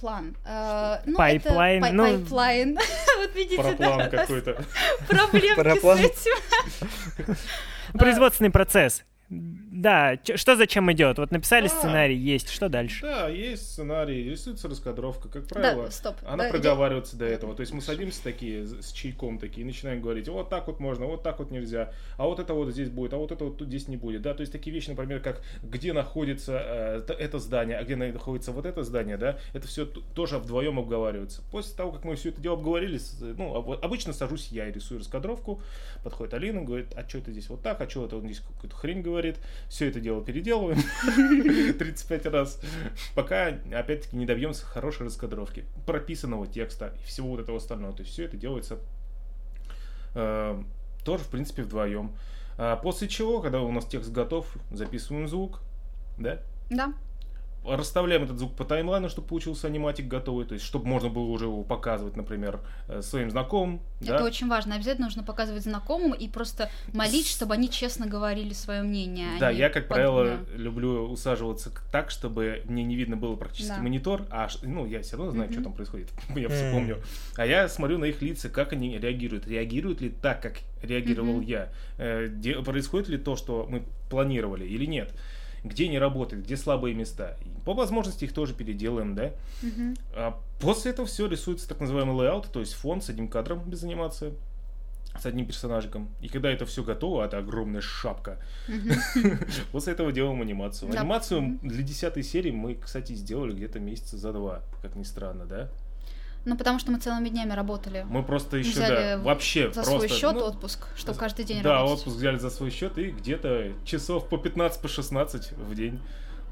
[0.00, 0.36] Пайплан.
[0.44, 2.78] Э, ну, pipeline, это пай- ну- Pipeline.
[3.18, 4.64] Вот видите, Параплан да, какой-то.
[5.08, 7.36] проблемки с этим.
[7.94, 9.04] Производственный процесс.
[9.76, 11.18] Да, что зачем идет?
[11.18, 11.68] Вот написали А.
[11.68, 13.02] сценарий, есть, что дальше?
[13.02, 15.84] Да, есть сценарий, рисуется раскадровка, как правило.
[15.84, 16.16] Да, стоп.
[16.26, 17.54] Она Да, проговаривается до этого.
[17.54, 21.04] То есть мы садимся такие с чайком такие и начинаем говорить, вот так вот можно,
[21.06, 23.68] вот так вот нельзя, а вот это вот здесь будет, а вот это вот тут
[23.68, 24.22] здесь не будет.
[24.22, 26.62] Да, то есть такие вещи, например, как где находится
[27.08, 31.42] э, это здание, а где находится вот это здание, да, это все тоже вдвоем обговаривается.
[31.52, 35.00] После того, как мы все это дело обговорили, ну, об- обычно сажусь я и рисую
[35.00, 35.60] раскадровку,
[36.02, 38.74] подходит Алина, говорит, а что это здесь вот так, а что это он здесь какую-то
[38.76, 39.36] хрень говорит,
[39.68, 40.78] все это дело переделываем
[41.78, 42.60] 35 раз,
[43.14, 47.94] пока, опять-таки, не добьемся хорошей раскадровки, прописанного текста и всего вот этого остального.
[47.94, 48.78] То есть все это делается
[50.14, 50.62] э,
[51.04, 52.12] тоже, в принципе, вдвоем.
[52.58, 55.60] А после чего, когда у нас текст готов, записываем звук,
[56.18, 56.40] да,
[56.70, 56.92] Да.
[57.74, 61.46] Расставляем этот звук по таймлайну, чтобы получился аниматик готовый, то есть чтобы можно было уже
[61.46, 64.74] его показывать, например, э, своим знакомым, да, Это очень важно.
[64.74, 69.28] Обязательно нужно показывать знакомым и просто молить, чтобы они честно говорили свое мнение.
[69.36, 70.58] а Да, я, как правило, подумая.
[70.58, 73.82] люблю усаживаться так, чтобы мне не видно было практически Да.
[73.82, 75.64] монитор, а ну я все равно знаю, что Мгм.
[75.64, 76.98] там происходит, я все помню.
[77.36, 81.46] А я смотрю на их лица, как они реагируют, реагируют ли так, как реагировал Мгм.
[81.46, 85.14] я, Э, де- происходит ли то, что мы планировали или нет,
[85.68, 87.36] где не работает, где слабые места.
[87.44, 89.32] И по возможности их тоже переделаем, да.
[89.62, 89.96] Мгм.
[90.14, 93.82] А после этого все рисуется так называемый layout, то есть фон с одним кадром без
[93.82, 94.34] анимации,
[95.18, 96.08] с одним персонажиком.
[96.20, 98.38] И когда это все готово, это огромная шапка.
[99.72, 100.90] После этого делаем анимацию.
[100.90, 105.70] Анимацию для десятой серии мы, кстати, сделали где-то месяца за два, как ни странно, да?
[106.46, 108.06] Ну, потому что мы целыми днями работали.
[108.08, 109.96] Мы просто еще, Взяли да, вообще За просто...
[109.96, 111.98] свой счет ну, отпуск, чтобы каждый день Да, работать.
[111.98, 116.00] отпуск взяли за свой счет и где-то часов по 15, по 16 в день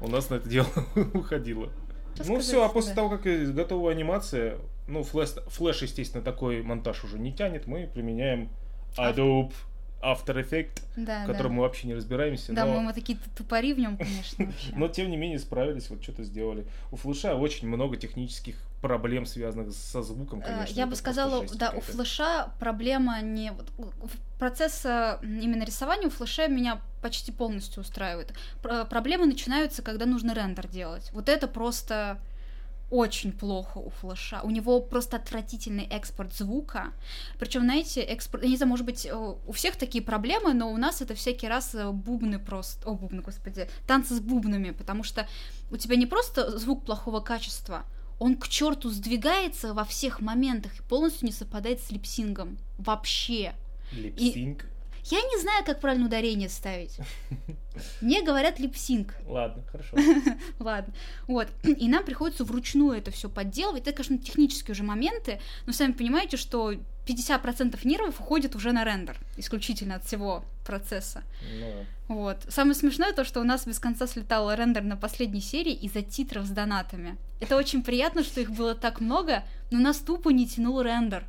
[0.01, 0.67] у нас на это дело
[1.13, 1.69] уходило.
[2.15, 2.95] Что Ну все, а после да.
[2.97, 4.57] того, как готова анимация,
[4.89, 8.49] ну флеш, флеш, естественно, такой монтаж уже не тянет, мы применяем
[8.97, 9.53] Adobe
[10.05, 11.33] After Effects, Да, в да.
[11.33, 14.53] котором мы вообще не разбираемся, Да, но, мы, мы такие т- тупари в нем, конечно.
[14.75, 16.65] но тем не менее справились, вот что-то сделали.
[16.91, 20.73] У флеша очень много технических проблем, связанных со звуком, Э, конечно.
[20.75, 23.51] Я бы сказала, да, у флеша проблема не...
[24.39, 28.33] Процесс э, именно рисования у флеша меня почти полностью устраивает.
[28.61, 31.09] Пр- Проблемы начинаются, когда нужно рендер делать.
[31.13, 32.19] Вот это просто
[32.89, 34.41] очень плохо у флеша.
[34.43, 36.93] У него просто отвратительный экспорт звука.
[37.39, 38.43] Причем, знаете, экспорт...
[38.43, 41.47] Я не знаю, может быть, э, у всех такие проблемы, но у нас это всякий
[41.47, 42.87] раз э, бубны просто...
[42.87, 43.67] О, бубны, господи.
[43.87, 45.27] Танцы с бубнами, потому что
[45.71, 47.85] у тебя не просто звук плохого качества,
[48.19, 52.57] он к черту сдвигается во всех моментах и полностью не совпадает с lip sync ом.
[52.77, 53.53] Вообще.
[53.91, 54.65] Lip sync.
[55.05, 56.97] Я не знаю, как правильно ударение ставить.
[58.01, 59.13] Мне говорят lip sync.
[59.27, 59.97] Ладно, хорошо.
[60.59, 60.93] Ладно.
[61.27, 61.47] Вот.
[61.63, 63.83] И нам приходится вручную это все подделывать.
[63.83, 66.73] Это, конечно, технические уже моменты, но сами понимаете, что
[67.05, 71.23] 50% нервов уходит уже на рендер, исключительно от всего процесса.
[71.59, 72.37] Ну, Вот.
[72.49, 76.45] Самое смешное то, что у нас без конца слетал рендер на последней серии из-за титров
[76.45, 77.17] с донатами.
[77.39, 81.25] Это очень приятно, что их было так много, но нас тупо не тянул рендер.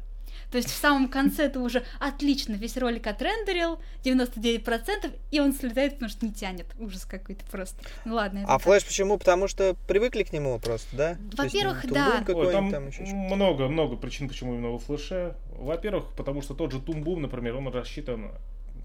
[0.50, 5.94] То есть в самом конце ты уже отлично весь ролик отрендерил, 99%, и он слетает,
[5.94, 6.66] потому что не тянет.
[6.78, 7.76] Ужас какой-то просто.
[8.04, 8.38] Ну ладно.
[8.38, 8.62] это А так.
[8.62, 9.18] флеш почему?
[9.18, 11.18] Потому что привыкли к нему просто, да?
[11.36, 12.24] Во-первых, ну, да.
[12.28, 15.34] Ой, там, там еще много, много причин, почему именно во флеше.
[15.58, 18.32] Во-первых, потому что тот же Тумбум, например, он рассчитан,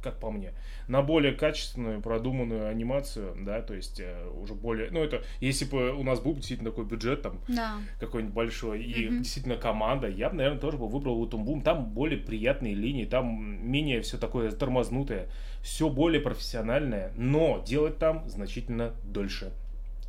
[0.02, 0.54] как по мне,
[0.88, 5.92] на более качественную, продуманную анимацию, да, то есть э, уже более, ну это, если бы
[5.94, 7.78] у нас был действительно такой бюджет там Да.
[8.00, 9.22] какой-нибудь большой и Мгм.
[9.22, 11.62] действительно команда, я бы, наверное, тоже бы выбрал у Тумбум.
[11.62, 15.28] Там более приятные линии, там менее все такое тормознутое,
[15.62, 19.52] все более профессиональное, но делать там значительно дольше.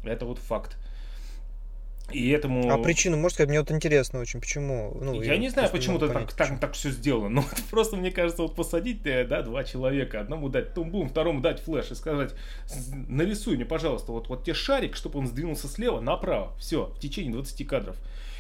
[0.05, 0.77] Это вот факт.
[2.13, 2.71] И этому...
[2.73, 4.97] А причину, можно сказать, мне вот интересно очень, почему?
[5.01, 7.29] Ну, я не знаю, почему могу так, так, так все сделано.
[7.41, 11.41] Но это просто, мне кажется, вот посадить, э, да, два человека, одному дать тумбум, второму
[11.41, 12.35] дать флеш и сказать,
[12.67, 16.53] «С- нарисуй мне, пожалуйста, вот, вот тебе шарик, чтобы он сдвинулся слева направо.
[16.59, 17.97] Все, в течение 20 кадров.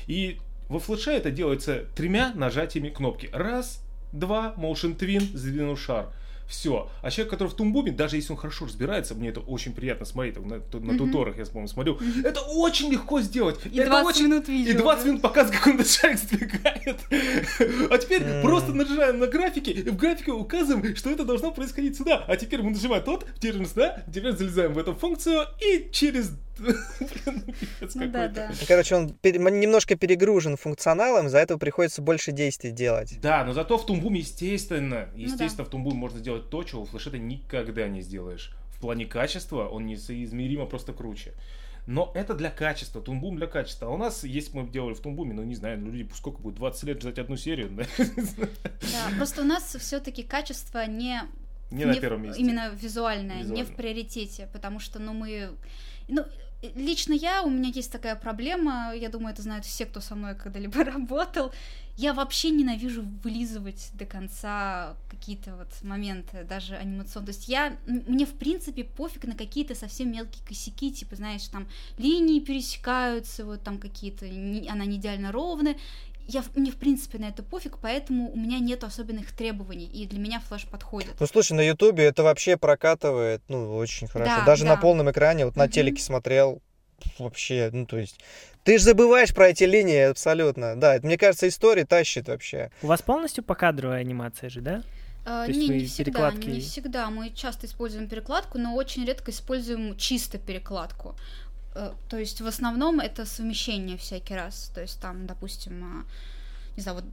[0.07, 3.29] И во флеше это делается тремя нажатиями кнопки.
[3.33, 6.09] Раз, два, motion twin, сдвинул шар.
[6.47, 6.89] Все.
[7.03, 10.37] А человек, который в тумбуме, даже если он хорошо разбирается, мне это очень приятно смотреть,
[10.39, 10.99] на, на Мгм.
[10.99, 13.59] туторах я, по-моему, смотрю, это очень легко сделать.
[13.65, 14.25] И это 20 очень...
[14.27, 14.71] минут видео.
[14.73, 15.09] И 20 да?
[15.11, 17.01] минут показывает, как он этот шарик сдвигает.
[17.91, 18.43] А теперь М.
[18.43, 22.25] просто нажимаем на графике, и в графике указываем, что это должно происходить сюда.
[22.27, 26.33] А теперь мы нажимаем тот, теперь сюда, теперь залезаем в эту функцию, и через...
[26.59, 28.49] Ну да, да.
[28.51, 33.19] Ну, Короче, он пере- немножко перегружен функционалом, из-за этого приходится больше действий делать.
[33.21, 36.91] Да, но зато в Тумбуме, естественно, Ну естественно, в Тумбуме можно сделать то, чего в
[36.91, 38.55] флеше ты никогда не сделаешь.
[38.77, 41.35] В плане качества он несоизмеримо просто круче.
[41.87, 43.89] Но это для качества, Тумбум для качества.
[43.89, 46.41] А у нас, если бы мы делали в Тумбуме, ну не знаю, ну, люди сколько
[46.41, 47.85] будет, 20 лет ждать одну серию, да?
[47.97, 51.23] Да, просто у нас все-таки качество не
[51.71, 52.41] Не на первом месте.
[52.41, 55.51] Именно визуальное, не в приоритете, потому что, ну, мы...
[56.09, 56.25] Ну,
[56.75, 60.35] лично я, у меня есть такая проблема, я думаю, это знают все, кто со мной
[60.43, 61.53] когда-либо работал.
[61.97, 67.27] Я вообще ненавижу вылизывать до конца какие-то вот моменты, даже анимационные.
[67.27, 71.69] То есть я, мне в принципе пофиг на какие-то совсем мелкие косяки, типа, знаешь, там
[71.99, 75.77] линии пересекаются, вот там какие-то, она не идеально ровная.
[76.29, 80.07] Я, в- мне в принципе на это пофиг, поэтому у меня нет особенных требований, и
[80.07, 81.15] для меня флеш подходит.
[81.19, 84.37] Ну, слушай, на Ютубе это вообще прокатывает, ну, очень хорошо.
[84.39, 84.81] Да, Даже на да.
[84.81, 85.73] полном экране, вот на Мгм.
[85.73, 86.63] телеке смотрел,
[87.19, 88.21] вообще, ну, то есть...
[88.65, 90.77] Ты же забываешь про эти линии абсолютно.
[90.77, 92.71] Да, это, мне кажется, история тащит вообще.
[92.83, 94.83] У вас полностью покадровая анимация же, да?
[95.25, 97.11] То есть не, вы не всегда, перекладки- не всегда.
[97.11, 101.17] Мы часто используем перекладку, но очень редко используем чисто перекладку.
[101.75, 104.71] Э, То есть в основном это совмещение всякий раз.
[104.75, 106.05] То есть там, допустим, а,
[106.77, 107.05] не знаю, вот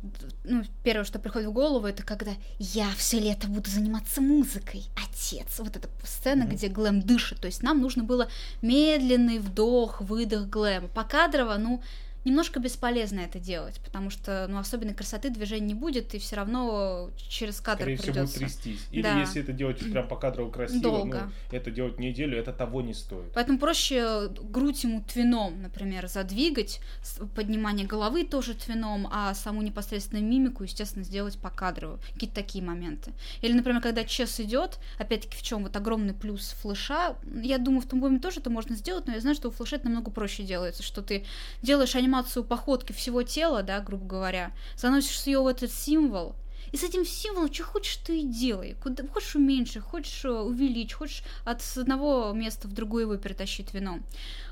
[0.45, 5.59] ну, первое, что приходит в голову, это когда я все лето буду заниматься музыкой, отец.
[5.59, 6.55] Вот эта сцена, Мгм.
[6.55, 7.39] где Глэм дышит.
[7.41, 8.29] То есть нам нужно было
[8.61, 10.87] медленный вдох, выдох Глэма.
[10.87, 11.81] Покадрово, ну,
[12.25, 17.09] немножко бесполезно это делать, потому что, ну, особенной красоты движения не будет, и все равно
[17.17, 18.39] через кадр Скорее всего, будет придется.
[18.39, 18.87] трястись.
[18.91, 19.19] Или Да.
[19.19, 21.31] если это делать прям покадрово красиво, Долго.
[21.51, 23.31] ну, это делать неделю, это того не стоит.
[23.33, 26.79] Поэтому проще грудь ему твином, например, задвигать,
[27.35, 31.99] поднимание головы тоже твином, а саму непосредственно мимику, естественно, сделать по кадру.
[32.13, 33.11] Какие-то такие моменты.
[33.41, 37.87] Или, например, когда чес идет, опять-таки, в чем вот огромный плюс флеша, я думаю, в
[37.87, 40.83] Тумбоме тоже это можно сделать, но я знаю, что у флеша это намного проще делается,
[40.83, 41.25] что ты
[41.61, 46.35] делаешь анимацию походки всего тела, да, грубо говоря, заносишь ее в этот символ,
[46.71, 48.75] и с этим символом что хочешь, то и делай.
[48.81, 54.03] Куда, хочешь уменьшить, хочешь э, увеличить, хочешь от одного места в другое его перетащить вином.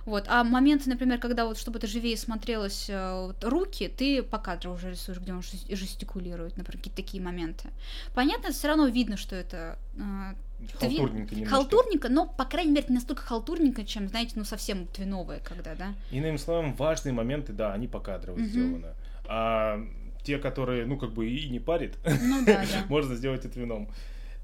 [0.06, 0.26] Вот.
[0.28, 4.74] А моменты, например, когда вот, чтобы это живее смотрелось, э, вот, руки, ты по кадру
[4.74, 7.70] уже рисуешь, где он жес- жестикулирует, например, какие-то такие моменты.
[8.16, 10.34] Понятно, все равно видно, что это э,
[10.80, 11.56] Халтурненько немножко.
[11.56, 15.94] халтурненько, но, по крайней мере, не настолько халтурненько, чем, знаете, ну, совсем твиновое, когда, да?
[16.12, 18.46] Иными словами, важные моменты, да, они покадрово Мгм.
[18.48, 18.88] сделаны.
[19.28, 19.80] А
[20.24, 22.86] те, которые, ну, как бы и не парит, Ну да, да.
[22.90, 23.90] можно сделать это вином.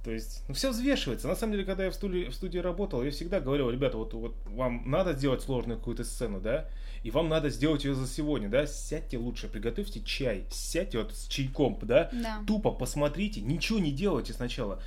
[0.03, 1.28] То есть, ну, все взвешивается.
[1.30, 4.14] На самом деле, когда я в студии, в студии работал, я всегда говорил, ребята, вот,
[4.14, 6.68] вот вам надо сделать сложную какую-то сцену, да,
[7.03, 11.28] и вам надо сделать ее за сегодня, да, сядьте лучше, приготовьте чай, сядьте вот с
[11.28, 12.41] чайком, да, Да.
[12.45, 14.82] тупо посмотрите, ничего не делайте сначала.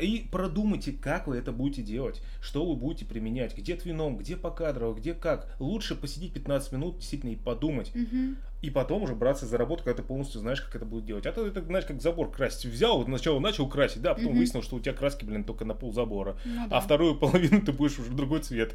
[0.00, 4.94] И продумайте, как вы это будете делать, что вы будете применять, где твином, где покадрово,
[4.94, 5.54] где как.
[5.58, 8.36] Лучше посидеть 15 минут действительно и подумать, Мгм.
[8.62, 11.26] И потом уже браться за работу, когда ты полностью знаешь, как это будет делать.
[11.26, 12.66] А то это, знаешь, как забор красить.
[12.66, 14.38] Взял, вот сначала начал красить, да, а потом Мгм.
[14.38, 16.36] выяснил, что у тебя краски, блин, только на пол забора.
[16.44, 16.80] Ну А да.
[16.80, 18.74] вторую половину ты будешь уже другой цвет.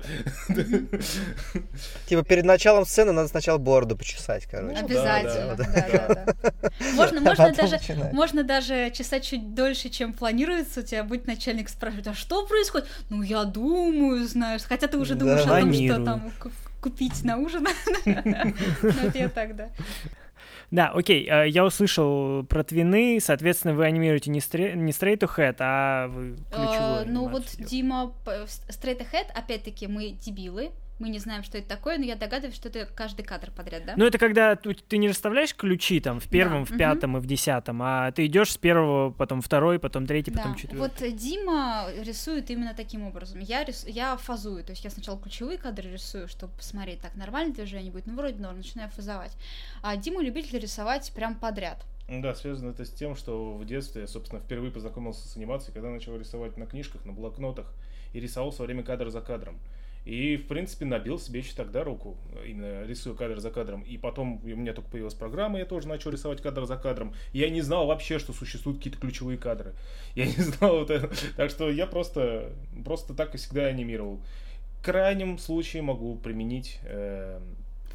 [2.08, 4.78] Типа перед началом сцены надо сначала бороду почесать, короче.
[4.80, 5.56] Обязательно.
[6.94, 7.80] Можно, А можно даже,
[8.14, 10.82] можно даже чесать чуть дольше, чем планируется.
[10.82, 12.88] У тебя будет начальник спрашивать, а что происходит?
[13.10, 14.62] Ну, я думаю, знаешь.
[14.68, 16.32] Хотя ты уже думаешь о том, что там
[16.82, 17.68] купить на ужин.
[18.06, 19.70] Это я так, да.
[20.70, 25.30] Да, окей, э, я услышал про твины, соответственно, вы анимируете не, стре- не straight to
[25.34, 27.46] head, а вы ключевую Э, Ну, вот.
[27.58, 30.72] Дима Straight Ahead, опять-таки, мы дебилы.
[31.00, 33.94] Мы не знаем, что это такое, но я догадываюсь, что это каждый кадр подряд, да?
[33.98, 37.26] Ну, это когда ты, не расставляешь ключи там в первом, Да, в пятом и в
[37.28, 40.80] десятом, а ты идешь с первого, потом второй, потом третий, потом Да, четвертый.
[40.80, 43.40] вот Дима рисует именно таким образом.
[43.40, 43.86] Я, рис...
[43.88, 48.08] я фазую, то есть я сначала ключевые кадры рисую, чтобы посмотреть, так, нормальное движение будет,
[48.08, 49.34] ну, вроде норм, начинаю фазовать.
[49.84, 51.86] А Дима любитель рисовать прям подряд.
[52.10, 55.90] Да, связано это с тем, что в детстве я, собственно, впервые познакомился с анимацией, когда
[55.90, 57.68] начал рисовать на книжках, на блокнотах
[58.14, 59.60] и рисовал во время кадр за кадром.
[60.08, 63.82] И, в принципе, набил себе еще тогда руку, именно рисуя кадр за кадром.
[63.82, 67.14] И потом у меня только появилась программа, я тоже начал рисовать кадр за кадром.
[67.34, 69.74] Я не знал вообще, что существуют какие-то ключевые кадры.
[70.16, 71.12] Я не знал вот это.
[71.36, 72.54] Так что я просто,
[72.86, 74.22] просто так и всегда анимировал.
[74.80, 77.42] В крайнем случае могу применить э,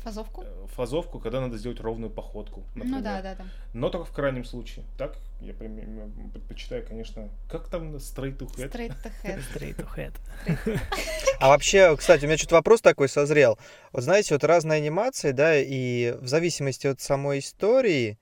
[0.03, 0.43] Фазовку?
[0.45, 2.65] э, фазовку, когда надо сделать ровную походку.
[2.75, 2.99] например.
[2.99, 3.45] Ну да, да, да.
[3.73, 4.85] Но только в крайнем случае.
[4.99, 8.71] Так, я предпочитаю, конечно, как там straight to head?
[8.71, 9.43] Straight to head.
[9.55, 10.79] Straight to head.
[11.41, 13.59] А вообще, кстати, у меня что-то вопрос такой созрел.
[13.93, 18.19] Вот знаете, вот разные анимации, да, и в зависимости от самой истории,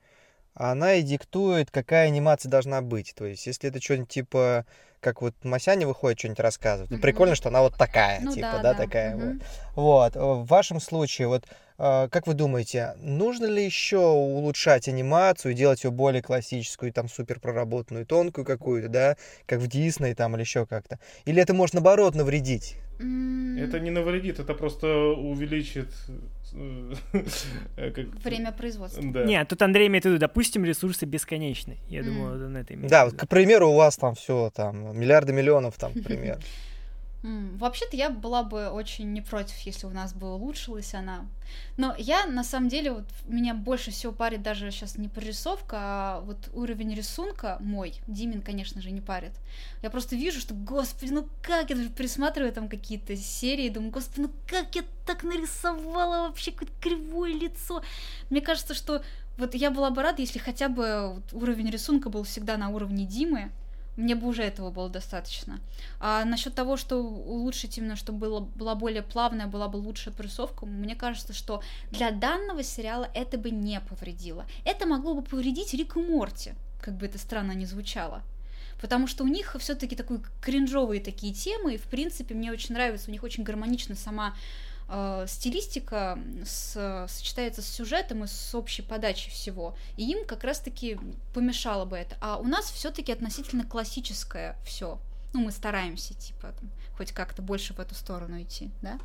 [0.53, 3.13] она и диктует, какая анимация должна быть.
[3.15, 4.65] То есть, если это что-нибудь типа,
[4.99, 8.61] как вот Масяня выходит что-нибудь рассказывать, ну, прикольно, что она вот такая, Ну типа, да,
[8.61, 9.41] да, да, такая мгм.
[9.75, 10.15] вот.
[10.15, 11.45] Вот, в вашем случае, вот,
[11.81, 18.05] Как вы думаете, нужно ли еще улучшать анимацию, делать ее более классическую, там супер проработанную,
[18.05, 19.15] тонкую какую-то, да,
[19.47, 20.99] как в Дисней там или еще как-то?
[21.25, 22.75] Или это может наоборот навредить?
[22.99, 25.91] Это не навредит, это просто увеличит...
[26.53, 26.93] э,
[27.95, 29.01] как- Время производства.
[29.03, 29.23] Да.
[29.23, 31.79] Нет, тут Андрей имеет в виду, допустим, ресурсы бесконечны.
[31.87, 32.05] Я М.
[32.05, 35.79] думаю, он это имеет Да, вот, к примеру, у вас там все, там, миллиарды миллионов,
[35.79, 36.37] там, например.
[37.23, 41.27] М, Вообще-то я была бы очень не против, если у нас бы улучшилась она.
[41.77, 46.21] Но я, на самом деле, вот меня больше всего парит даже сейчас не прорисовка, а
[46.21, 47.93] вот уровень рисунка мой.
[48.07, 49.33] Димин, конечно же, не парит.
[49.83, 54.21] Я просто вижу, что, господи, ну как я даже пересматриваю там какие-то серии, думаю, господи,
[54.21, 57.83] ну как я так нарисовала вообще какое-то кривое лицо.
[58.31, 59.03] Мне кажется, что
[59.37, 63.51] вот я была бы рада, если хотя бы уровень рисунка был всегда на уровне Димы.
[63.97, 65.59] Мне бы уже этого было достаточно.
[65.99, 70.65] А насчет того, что улучшить именно, чтобы было, была более плавная, была бы лучшая прорисовка,
[70.65, 71.61] мне кажется, что
[71.91, 74.45] для данного сериала это бы не повредило.
[74.63, 78.23] Это могло бы повредить Рик и Морти, как бы это странно ни звучало.
[78.79, 83.09] Потому что у них все-таки такой кринжовые такие темы, и в принципе мне очень нравится,
[83.09, 84.35] у них очень гармонично сама
[84.91, 89.75] э, стилистика с- сочетается с сюжетом и с общей подачей всего.
[89.97, 90.99] И им как раз-таки
[91.33, 92.17] помешало бы это.
[92.19, 94.99] А у нас все-таки относительно классическое все.
[95.33, 98.99] Ну, мы стараемся, типа, там, хоть как-то больше в эту сторону идти, да?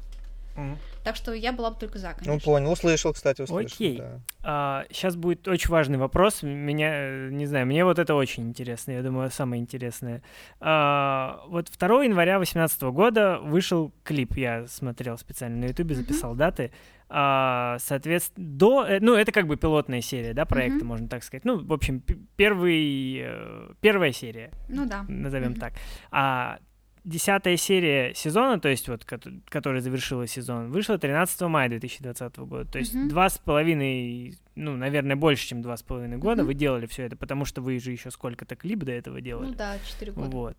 [1.05, 2.33] Так что я была бы только за, конечно.
[2.35, 2.73] Ну, понял.
[2.73, 3.67] Услышал, кстати, услышал.
[3.77, 4.03] Окей.
[4.43, 4.85] да.
[4.91, 6.43] сейчас будет очень важный вопрос.
[6.43, 8.93] Меня, э, не знаю, мне вот это очень интересно.
[8.93, 10.23] Я думаю, самое интересное.
[10.61, 14.37] А, вот 2 января 2018 года вышел клип.
[14.37, 16.73] Я смотрел специально на Ютубе, записал даты.
[17.09, 18.85] А, соответственно, до...
[18.85, 20.87] э, Ну, это как бы пилотная серия, да, проекта, Мгм.
[20.89, 21.45] можно так сказать.
[21.45, 22.03] Ну, в общем,
[22.35, 25.05] первый, э, первая серия, Ну да.
[25.09, 25.61] назовем Мгм.
[25.61, 25.73] так.
[26.11, 26.59] А
[27.07, 32.71] десятая серия сезона, то есть вот, кото- которая завершила сезон, вышла 13 мая 2020 года.
[32.71, 36.87] То есть два с половиной, ну, наверное, больше, чем два с половиной года вы делали
[36.87, 39.47] все это, потому что вы же еще сколько-то клип до этого делали.
[39.49, 40.29] Ну да, 4 года.
[40.29, 40.57] Вот.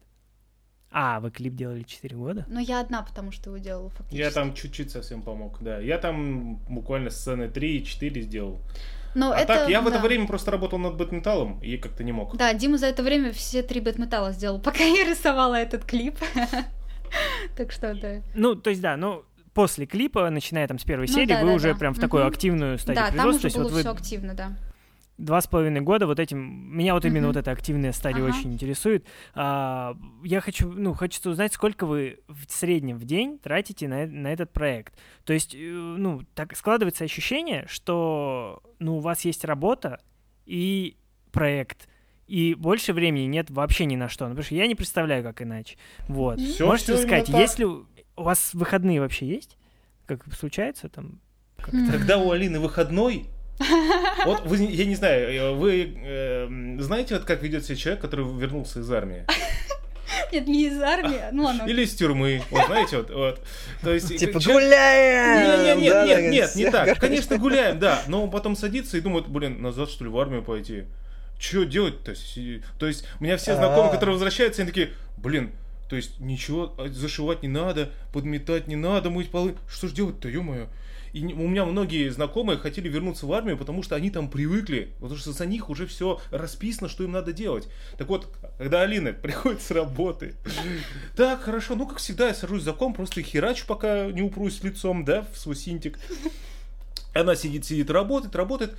[0.90, 2.46] А, вы клип делали 4 года?
[2.48, 4.16] Но я одна, потому что его делала фактически.
[4.18, 5.80] Я там чуть-чуть совсем помог, да.
[5.80, 8.62] Я там буквально сцены 3-4 сделал.
[9.18, 10.04] Но а это, так, я в это да.
[10.04, 12.38] время просто работал над бэтметаллом и как-то не мог.
[12.38, 16.16] Да, Дима за это время все три бэт-металла сделал, пока я рисовала этот клип.
[17.56, 18.22] Так что, да.
[18.36, 21.48] Ну, то есть, да, ну, после клипа, начиная там с первой Ну серии, да, вы
[21.48, 21.80] да, уже да.
[21.80, 24.58] прям в такую активную стадию Да, там уже было вот вы все активно, да.
[25.18, 26.38] Два с половиной года вот этим
[26.78, 27.28] меня вот именно Мгм.
[27.34, 28.38] вот эта активная стадия Ага.
[28.38, 29.06] очень интересует.
[29.34, 34.28] А, я хочу, ну, хочется узнать, сколько вы в среднем в день тратите на, на
[34.32, 34.94] этот проект.
[35.26, 40.00] То есть, э, ну, так складывается ощущение, что, ну, у вас есть работа
[40.46, 40.96] и
[41.32, 41.88] проект.
[42.28, 44.26] И больше времени нет вообще ни на что.
[44.26, 45.78] Ну, потому что я не представляю, как иначе.
[46.08, 46.40] Вот.
[46.40, 47.86] Всё- Можете всё сказать, если у
[48.18, 49.58] вас выходные вообще есть?
[50.06, 51.20] Как случается там?
[51.72, 51.90] М.
[51.92, 53.26] Когда у Алины выходной,
[54.26, 58.26] вот вы, я не знаю, э, вы э, знаете, вот как ведет себя человек, который
[58.26, 59.26] вернулся из армии?
[60.32, 61.64] Нет, не из армии, ну ладно.
[61.68, 63.10] Или из тюрьмы, вот знаете, вот.
[63.12, 63.42] вот.
[63.82, 65.64] То есть, Типа человек- гуляем!
[65.64, 66.84] Нет, нет, да, нет, да, нет, нет, не так.
[66.86, 67.00] короче.
[67.02, 68.02] Конечно, гуляем, да.
[68.08, 70.84] Но он потом садится и думает, блин, назад что ли в армию пойти?
[71.40, 72.14] Че делать-то?
[72.80, 73.94] То есть, у меня все знакомые, А.
[73.94, 75.52] которые возвращаются, они такие, блин,
[75.90, 79.56] то есть ничего а, зашивать не надо, подметать не надо, мыть полы.
[79.70, 80.68] Что ж делать-то, ё-моё?
[81.18, 85.18] И у меня многие знакомые хотели вернуться в армию, потому что они там привыкли, потому
[85.18, 87.68] что за них уже все расписано, что им надо делать.
[87.98, 90.36] Так вот, когда Алина приходит с работы,
[91.16, 95.06] так, хорошо, ну, как всегда, я сажусь за ком, просто херачу, пока не упрусь лицом,
[95.06, 96.00] да, в свой синтик.
[97.16, 98.78] Она сидит, сидит, работает, работает,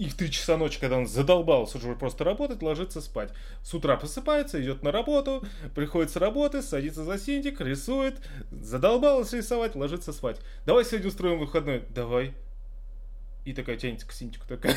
[0.00, 3.30] и в 3 часа ночи, когда он задолбался уже просто работать, ложится спать.
[3.62, 5.44] С утра просыпается, идет на работу,
[5.74, 8.16] приходит с работы, садится за синтик, рисует,
[8.50, 10.40] задолбалась рисовать, ложится спать.
[10.64, 11.84] Давай сегодня устроим выходной.
[11.90, 12.32] Давай.
[13.44, 14.74] И такая тянется к синтику такая.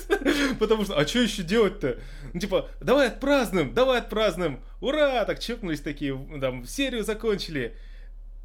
[0.58, 1.98] Потому что, а что еще делать-то?
[2.32, 4.60] Ну, типа, давай отпразднуем, давай отпразднуем.
[4.80, 5.26] Ура!
[5.26, 7.76] Так чокнулись такие, там, серию закончили.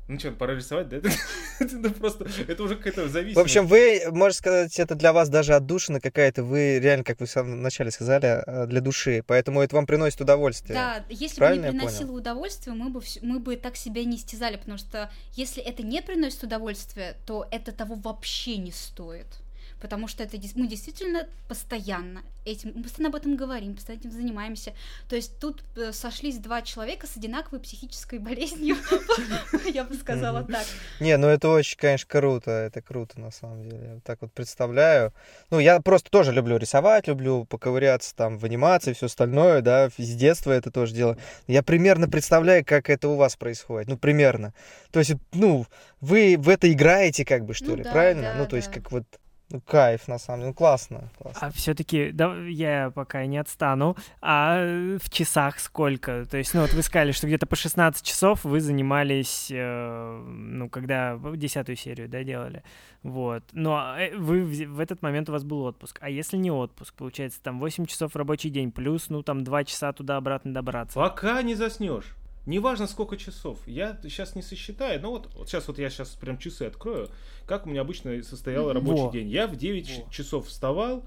[0.07, 0.97] Ну что, пора рисовать, да?
[1.59, 3.35] Это просто, это уже какая-то зависимость.
[3.35, 6.43] В общем, вы, можно сказать, это для вас даже отдушина какая-то.
[6.43, 9.23] Вы реально, как вы в самом начале сказали, э, для души.
[9.27, 10.75] Поэтому это вам приносит удовольствие.
[10.75, 14.77] Да, если бы не приносило удовольствие, мы бы, мы бы так себя не стязали, потому
[14.77, 19.27] что если это не приносит удовольствия, то это того вообще не стоит.
[19.81, 24.73] Потому что это мы действительно постоянно этим, мы постоянно об этом говорим, постоянно этим занимаемся.
[25.09, 28.75] То есть тут э, сошлись два человека с одинаковой психической болезнью,
[29.73, 30.65] я бы сказала так.
[30.99, 33.93] Не, ну это очень, конечно, круто, это круто на самом деле.
[33.95, 35.13] Я так вот представляю.
[35.49, 40.15] Ну, я просто тоже люблю рисовать, люблю поковыряться там в анимации, все остальное, да, с
[40.15, 41.17] детства это тоже дело.
[41.47, 44.53] Я примерно представляю, как это у вас происходит, ну, примерно.
[44.91, 45.65] То есть, ну,
[46.01, 48.21] вы в это играете, как бы, что Ну ли, да, правильно?
[48.21, 49.03] да, ну, то есть, как вот
[49.49, 50.49] ну, кайф, на самом деле.
[50.49, 51.09] Ну, классно.
[51.17, 51.47] классно.
[51.47, 53.95] А все-таки, да, я пока не отстану.
[54.21, 56.25] А в часах сколько?
[56.25, 60.69] То есть, ну вот вы сказали, что где-то по 16 часов вы занимались, э, ну,
[60.69, 62.63] когда десятую серию, да, делали.
[63.03, 63.43] Вот.
[63.53, 65.97] Но э, вы в, в этот момент у вас был отпуск.
[66.01, 69.93] А если не отпуск, получается, там 8 часов рабочий день, плюс, ну, там 2 часа
[69.93, 70.99] туда-обратно добраться.
[70.99, 72.17] Пока не заснешь.
[72.47, 73.59] Неважно сколько часов.
[73.67, 74.99] Я сейчас не сосчитаю.
[75.01, 77.09] Но вот, вот сейчас вот я сейчас прям часы открою.
[77.45, 79.11] Как у меня обычно состоял рабочий Во.
[79.11, 79.27] день.
[79.29, 80.11] Я в 9 ч- Во.
[80.11, 81.05] часов вставал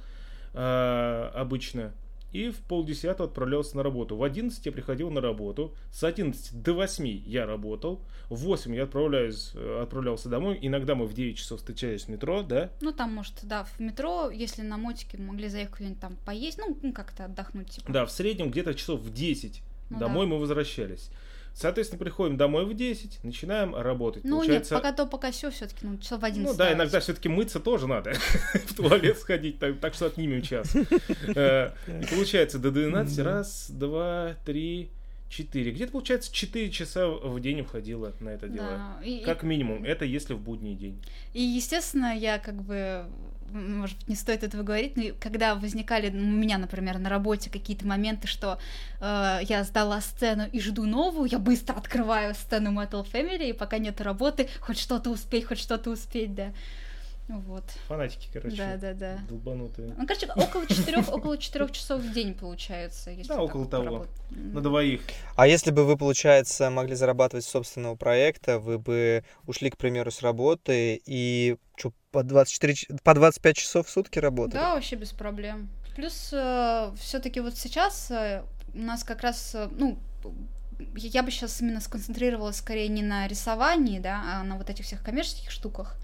[0.54, 1.92] э, обычно.
[2.32, 4.16] И в полдесятого отправлялся на работу.
[4.16, 5.74] В 11 я приходил на работу.
[5.90, 8.02] С 11 до 8 я работал.
[8.28, 10.56] В 8 я отправляюсь, э, отправлялся домой.
[10.62, 12.70] Иногда мы в 9 часов встречались в метро, да?
[12.82, 16.78] Ну, там, может, да, в метро, если на мотике могли заехать куда-нибудь там поесть, ну,
[16.82, 17.90] ну, как-то отдохнуть, типа.
[17.90, 20.34] Да, в среднем где-то часов в 10 Ну домой да.
[20.34, 21.10] мы возвращались.
[21.60, 24.24] Соответственно, приходим домой в 10, начинаем работать.
[24.24, 26.50] Ну, Получается, нет, пока то, пока все, все-таки, ну, часов в 11.
[26.50, 28.14] Ну да, иногда все-таки мыться тоже надо.
[28.54, 30.74] В туалет сходить, так, так что отнимем час.
[31.36, 34.90] Э, И получается до 12, раз, два, три,
[35.28, 35.70] четыре.
[35.72, 38.66] Где-то получается 4 часа в день уходило на это дело.
[38.66, 41.02] Да, и, Как минимум, это если в будний день.
[41.34, 43.04] И, естественно, я как бы,
[43.52, 47.50] может быть, не стоит этого говорить, но когда возникали ну, у меня, например, на работе
[47.50, 48.58] какие-то моменты, что
[49.00, 53.78] э, я сдала сцену и жду новую, я быстро открываю сцену Metal Family, и пока
[53.78, 56.52] нет работы, хоть что-то успеть, хоть что-то успеть, да.
[57.38, 57.64] Вот.
[57.88, 58.56] Фанатики, короче.
[58.56, 59.18] Да, да, да.
[59.28, 59.94] Долбанутые.
[59.96, 63.10] Ну, короче, около четырех, около четырех часов в день получается.
[63.10, 63.84] Если Да, около того.
[63.84, 64.14] поработать.
[64.32, 64.52] М.
[64.54, 65.00] На двоих.
[65.36, 70.10] А если бы вы, получается, могли зарабатывать с собственного проекта, вы бы ушли, к примеру,
[70.10, 74.54] с работы и чё, по, 24, ч- по 25 часов в сутки работали?
[74.60, 75.70] Да, вообще без проблем.
[75.96, 76.14] Плюс
[76.98, 78.42] все-таки вот сейчас э,
[78.74, 79.98] у нас как раз, э, ну,
[80.96, 85.02] я бы сейчас именно сконцентрировалась скорее не на рисовании, да, а на вот этих всех
[85.02, 85.96] коммерческих штуках.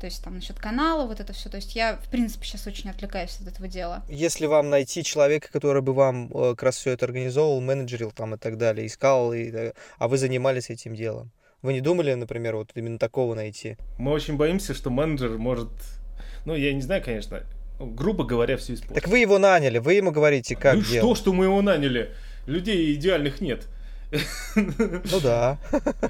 [0.00, 1.48] То есть там насчет канала, вот это все.
[1.48, 4.02] То есть я, в принципе, сейчас очень отвлекаюсь от этого дела.
[4.08, 8.34] Если вам найти человека, который бы вам э, как раз все это организовывал, менеджерил там
[8.34, 11.30] и так далее, искал, и, э, а вы занимались этим делом,
[11.62, 13.76] вы не думали, например, вот именно такого найти?
[13.98, 15.70] Мы очень боимся, что менеджер может...
[16.44, 17.42] Ну, я не знаю, конечно,
[17.78, 19.02] ну, грубо говоря, все испортить.
[19.02, 20.98] Так вы его наняли, вы ему говорите, как ну делать.
[20.98, 22.10] что, что мы его наняли?
[22.46, 23.66] Людей идеальных нет.
[24.54, 25.58] Ну да.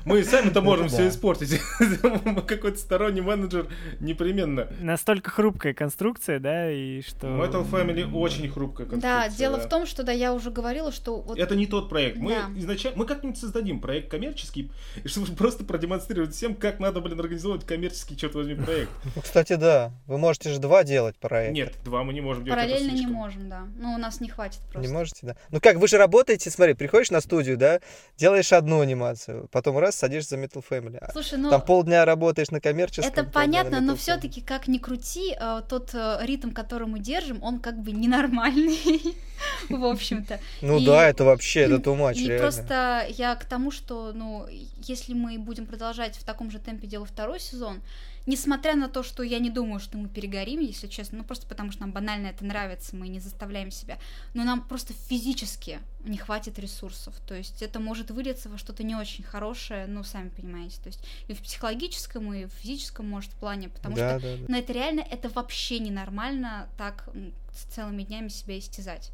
[0.05, 1.61] Мы и сами-то Ну можем все испортить.
[2.47, 3.67] Какой-то сторонний менеджер
[4.01, 4.69] непременно.
[4.81, 7.27] Настолько хрупкая конструкция, да, и что...
[7.27, 9.29] Metal Family очень хрупкая конструкция.
[9.29, 12.19] Да, дело в том, что да, я уже говорила, что Это не тот проект.
[12.19, 14.71] Мы изначально, мы как-нибудь создадим проект коммерческий,
[15.03, 18.91] и чтобы просто продемонстрировать всем, как надо, блин, организовывать коммерческий, черт возьми, проект.
[19.15, 19.93] Ну, Кстати, да.
[20.07, 21.55] Вы можете же два делать проекта.
[21.55, 22.59] Нет, два мы не можем делать.
[22.61, 23.67] параллельно не можем, да.
[23.77, 24.81] Ну, у нас не хватит просто.
[24.81, 25.37] Не можете, да?
[25.51, 27.81] Ну как, вы же работаете, смотри, приходишь на студию, да,
[28.17, 31.01] делаешь одну анимацию, потом раз, садишься за Metal Family.
[31.13, 31.51] Слушай, ну...
[31.51, 33.13] Там полдня работаешь на коммерческом.
[33.13, 33.97] Это понятно, но Family.
[33.97, 39.17] все-таки как ни крути, э, тот э, ритм, который мы держим, он как бы ненормальный,
[39.69, 40.41] в общем-то.
[40.63, 42.43] Ну и- да, это вообще, это much, И реально.
[42.43, 44.47] просто я к тому, что, ну,
[44.83, 47.81] если мы будем продолжать в таком же темпе делать второй сезон,
[48.27, 51.73] несмотря на то, что я не думаю, что мы перегорим, если честно, ну просто потому
[51.73, 53.99] что нам банально это нравится, мы не заставляем себя,
[54.35, 58.95] но нам просто физически не хватит ресурсов, то есть это может вылиться во что-то не
[58.95, 63.69] очень хорошее, ну, сами понимаете, то есть и в психологическом, и в физическом, может, плане,
[63.69, 64.45] потому да, что да, да.
[64.49, 67.09] но это реально, это вообще ненормально так
[67.53, 69.13] с целыми днями себя истязать.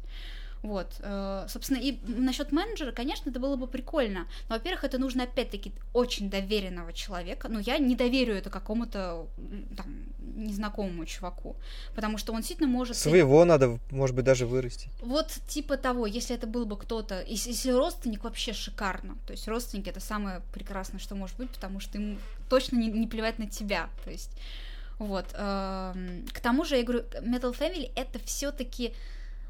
[0.63, 4.27] Вот, э, собственно, и насчет менеджера, конечно, это было бы прикольно.
[4.47, 7.47] Но, во-первых, это нужно опять-таки очень доверенного человека.
[7.49, 9.25] Но я не доверю это какому-то
[9.75, 10.05] там
[10.35, 11.55] незнакомому чуваку,
[11.95, 12.95] потому что он действительно может.
[12.95, 14.91] Своего надо, может быть, даже вырастить.
[15.01, 19.47] Вот типа того, если это был бы кто-то, если, если родственник вообще шикарно, то есть
[19.47, 22.17] родственники это самое прекрасное, что может быть, потому что ему
[22.49, 24.31] точно не, не плевать на тебя, то есть
[25.01, 25.25] вот.
[25.33, 28.93] эм, К тому же я говорю, Metal Family это все-таки,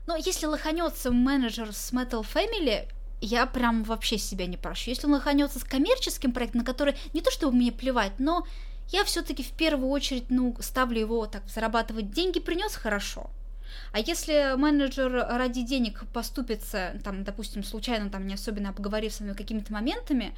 [0.08, 2.88] ну если лоханется менеджер с Metal Family,
[3.22, 4.89] я прям вообще себя не прощу.
[4.89, 8.45] Если он лоханется с коммерческим проектом, на который не то чтобы мне плевать, но
[8.89, 13.30] я все-таки в первую очередь, ну, ставлю его так, зарабатывать деньги принес хорошо.
[13.93, 19.36] А если менеджер ради денег поступится, там, допустим, случайно, там, не особенно обговорив со мной
[19.36, 20.36] какими-то моментами,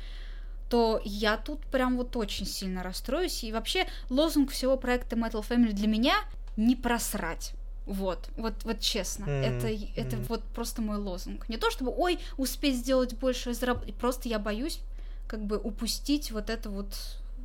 [0.70, 3.44] то я тут прям вот очень сильно расстроюсь.
[3.44, 6.16] И вообще лозунг всего проекта Metal Family для меня
[6.58, 7.54] не просрать.
[7.86, 10.26] Вот, вот, вот честно, Мгм, это, это мгм.
[10.30, 11.50] вот просто мой лозунг.
[11.50, 14.80] Не то чтобы, ой, успеть сделать больше, заработать, просто я боюсь
[15.28, 16.96] как бы упустить вот это вот,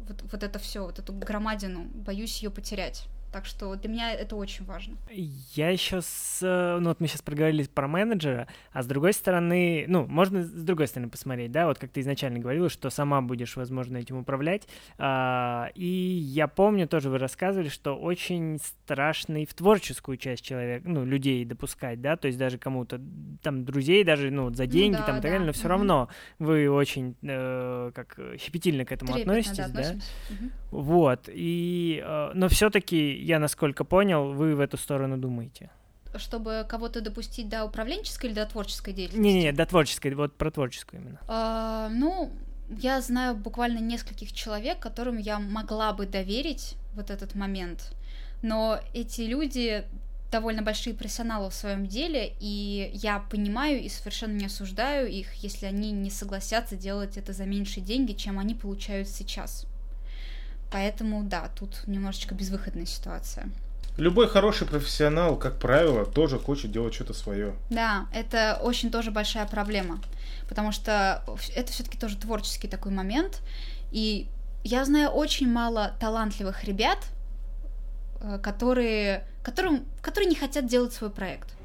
[0.09, 3.05] вот, вот это все, вот эту громадину, боюсь ее потерять.
[3.31, 4.97] Так что для меня это очень важно.
[5.11, 6.39] Я еще с...
[6.43, 10.51] э, Ну, вот мы сейчас проговорили про менеджера, а с другой стороны, ну, можно с
[10.51, 14.67] другой стороны посмотреть, да, вот как ты изначально говорила, что сама будешь, возможно, этим управлять.
[14.97, 20.89] А, и я помню, тоже вы рассказывали, что очень страшно и в творческую часть человека,
[20.89, 22.99] ну, людей допускать, да, то есть даже кому-то,
[23.43, 25.71] там, друзей, даже, ну, за деньги, да, там, и так да, далее, но все мгм.
[25.71, 26.09] равно
[26.39, 29.95] вы очень, э, как, щепетильно к этому Трепетно, относитесь, да, да?
[30.31, 30.53] Мгм.
[30.71, 35.71] Вот, и, э, но все-таки, я насколько понял, вы в эту сторону думаете.
[36.17, 39.23] Чтобы кого-то допустить до управленческой или до творческой деятельности?
[39.23, 41.21] Не-не-не, до творческой, вот про творческую именно.
[41.29, 42.33] А, ну,
[42.71, 47.95] я знаю буквально нескольких человек, которым я могла бы доверить вот этот момент,
[48.43, 49.85] но эти люди
[50.31, 55.67] довольно большие профессионалы в своем деле, и я понимаю и совершенно не осуждаю их, если
[55.67, 59.67] они не согласятся делать это за меньшие деньги, чем они получают сейчас.
[60.71, 63.51] Поэтому, да, тут немножечко безвыходная ситуация.
[63.97, 67.55] Любой хороший профессионал, как правило, тоже хочет делать что-то свое.
[67.69, 70.01] Да, это очень тоже большая проблема,
[70.49, 71.25] потому что
[71.57, 73.41] это все-таки тоже творческий такой момент,
[73.91, 74.29] и
[74.63, 76.99] я знаю очень мало талантливых ребят,
[78.21, 81.58] э, которые, которым, которые не хотят делать свой проект.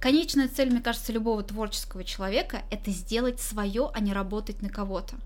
[0.00, 5.16] Конечная цель, мне кажется, любого творческого человека это сделать свое, а не работать на кого-то.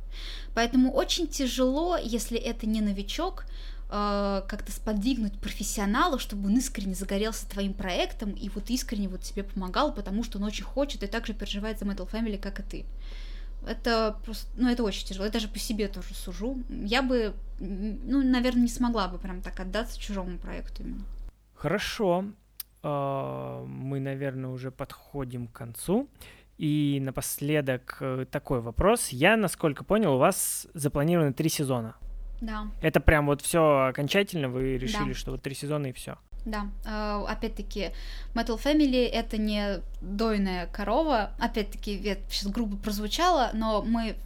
[0.54, 3.44] Поэтому очень тяжело, если это не новичок,
[3.88, 9.44] э, как-то сподвигнуть профессионала, чтобы он искренне загорелся твоим проектом и вот искренне вот тебе
[9.44, 12.86] помогал, потому что он очень хочет и также переживает за Metal Family, как и ты.
[13.66, 15.26] Это просто, ну, это очень тяжело.
[15.26, 16.59] Я даже по себе тоже сужу.
[16.68, 21.04] Я бы, ну, наверное, не смогла бы прям так отдаться чужому проекту именно.
[21.54, 22.26] Хорошо,
[22.89, 26.09] мы, наверное, уже подходим к концу.
[26.59, 29.09] И напоследок э, такой вопрос.
[29.09, 31.97] Я, насколько понял, у вас запланировано три сезона.
[32.41, 35.14] Да, Это прям вот все окончательно, вы решили, Да.
[35.14, 36.16] что вот три сезона и все.
[36.47, 36.68] да.
[36.87, 37.91] Э, Опять-таки,
[38.34, 41.32] Metal Family это не дойная корова.
[41.39, 44.16] Опять-таки, это сейчас грубо прозвучало, но мы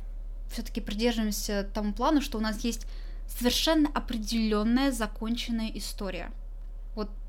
[0.53, 2.87] все-таки придерживаемся тому плану, что у нас есть
[3.27, 6.31] совершенно определенная законченная история.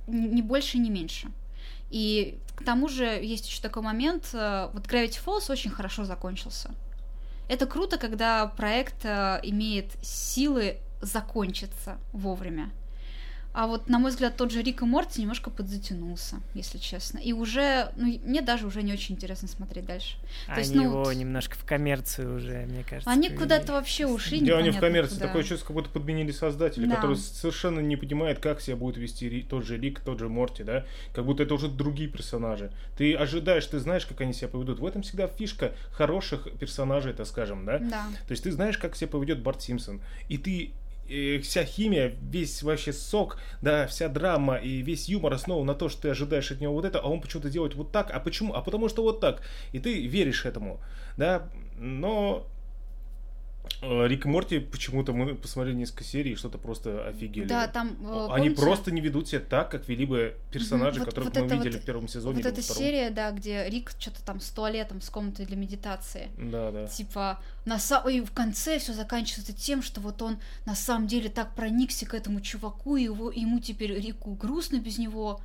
[0.07, 1.27] Вот н- ни больше, ни меньше.
[1.89, 6.71] И к тому же есть еще такой момент, э, вот Gravity Falls очень хорошо закончился.
[7.49, 12.69] Это круто, когда проект э, имеет силы закончиться вовремя.
[13.53, 17.17] А вот, на мой взгляд, тот же Рик и Морти немножко подзатянулся, если честно.
[17.17, 20.15] И уже, ну, мне даже уже не очень интересно смотреть дальше.
[20.47, 23.09] Они есть, ну, его вот- немножко в коммерцию уже, мне кажется.
[23.11, 25.27] Они куда-то вообще ушли, Дело не в коммерции, куда.
[25.27, 26.95] такое чувство, как будто подменили создателя, Да.
[26.95, 30.85] который совершенно не понимает, как себя будет вести тот же Рик, тот же Морти, да?
[31.13, 32.71] Как будто это уже другие персонажи.
[32.97, 34.79] Ты ожидаешь, ты знаешь, как они себя поведут.
[34.79, 37.79] В этом всегда фишка хороших персонажей, так скажем, да?
[37.79, 38.05] Да.
[38.27, 39.99] То есть ты знаешь, как себя поведет Барт Симпсон.
[40.29, 40.71] И ты
[41.43, 46.03] вся химия, весь вообще сок, да, вся драма и весь юмор основан на то, что
[46.03, 48.12] ты ожидаешь от него вот это, а он почему-то делает вот так.
[48.12, 48.53] А почему?
[48.53, 49.41] А потому что вот так.
[49.72, 50.80] И ты веришь этому,
[51.18, 51.49] да.
[51.78, 52.47] Но
[53.82, 57.45] Рик и Морти почему-то мы посмотрели несколько серий и что-то просто офигели.
[57.47, 61.05] Да, там, э, Они помните, просто не ведут себя так, как вели бы персонажи, Мгм,
[61.05, 62.38] вот- которых вот мы видели вот- в первом сезоне.
[62.38, 62.80] Вот эта втором.
[62.84, 66.30] серия, да, где Рик что-то там с туалетом, с комнатой для медитации.
[66.38, 66.88] Да, да.
[66.88, 71.30] Типа, на са- и в конце все заканчивается тем, что вот он на самом деле
[71.30, 75.41] так проникся к этому чуваку, и его, ему теперь Рику грустно без него.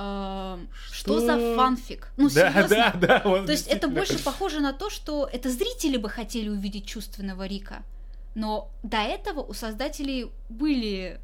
[0.00, 1.18] Эм, что?
[1.18, 1.26] Что?
[1.26, 2.08] за фанфик?
[2.16, 2.68] Ну, да, серьезно.
[2.68, 3.22] да, да.
[3.24, 7.46] вот То есть это больше похоже на то, что это зрители бы хотели увидеть чувственного
[7.46, 7.82] Рика.
[8.34, 11.20] Но до этого у создателей были,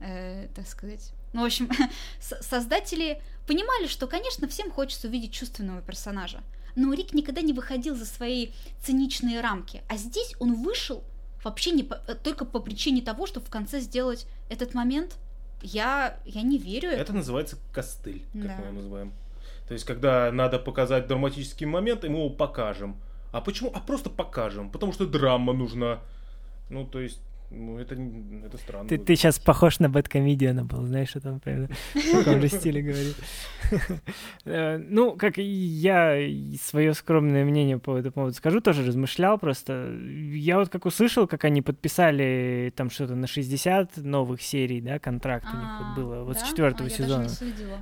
[0.00, 1.70] э, так сказать, ну, в общем,
[2.20, 6.40] создатели понимали, что, конечно, всем хочется увидеть чувственного персонажа.
[6.74, 8.48] Но Рик никогда не выходил за свои
[8.82, 9.82] циничные рамки.
[9.88, 11.04] А здесь он вышел
[11.44, 15.14] вообще не по- э, только по причине того, чтобы в конце сделать этот момент.
[15.62, 16.90] Я, я не верю.
[16.90, 18.56] Это называется костыль, как Да.
[18.58, 19.12] мы его называем.
[19.66, 22.96] То есть, когда надо показать драматический момент, и мы его покажем.
[23.32, 23.72] А почему?
[23.74, 26.00] А просто покажем, потому что драма нужна.
[26.70, 27.20] Ну, то есть,
[27.50, 28.88] ну, это, это странно.
[28.88, 32.82] Ты, ты сейчас похож на Бэткомедиана был, знаешь, что там прям в таком же стиле
[32.82, 33.16] говорит.
[34.44, 36.16] Э, Ну, как я
[36.62, 39.92] свое скромное мнение по этому поводу скажу, тоже размышлял просто.
[40.32, 45.46] Я вот как услышал, как они подписали там что-то на 60 новых серий, да, контракт
[45.52, 47.28] у них А, вот было, вот с четвертого А, сезона.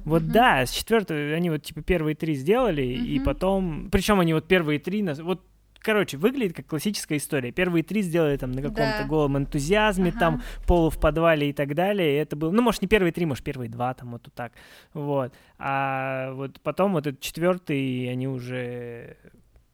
[0.05, 4.47] Вот да, с четвертого они вот типа первые три сделали, и потом, причем они вот
[4.49, 5.43] первые три, нас- вот
[5.85, 7.53] короче, выглядит как классическая история.
[7.53, 9.07] Первые три сделали там на каком-то Да.
[9.07, 10.18] голом энтузиазме, Ага.
[10.18, 12.14] там полу в подвале и так далее.
[12.14, 14.53] И это было, ну, может, не первые три, может, первые два, там вот так.
[14.95, 15.32] Вот.
[15.59, 19.16] А вот потом вот этот четвертый, они уже,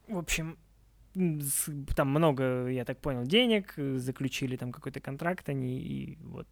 [0.08, 0.58] в общем,
[1.96, 6.46] там много, я так понял, денег, э, заключили там какой-то контракт они, и вот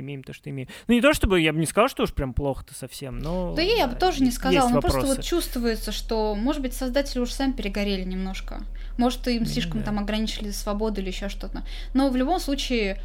[0.00, 0.68] имеем то, что имеем.
[0.86, 3.54] Ну, не то, чтобы я бы не сказал, что уж прям плохо-то совсем, но...
[3.54, 7.30] Да я бы тоже не сказала, но просто вот чувствуется, что, может быть, создатели уж
[7.30, 8.62] сами перегорели немножко.
[8.98, 9.86] Может, им слишком да.
[9.86, 11.64] там ограничили свободу или еще что-то.
[11.94, 13.00] Но в любом случае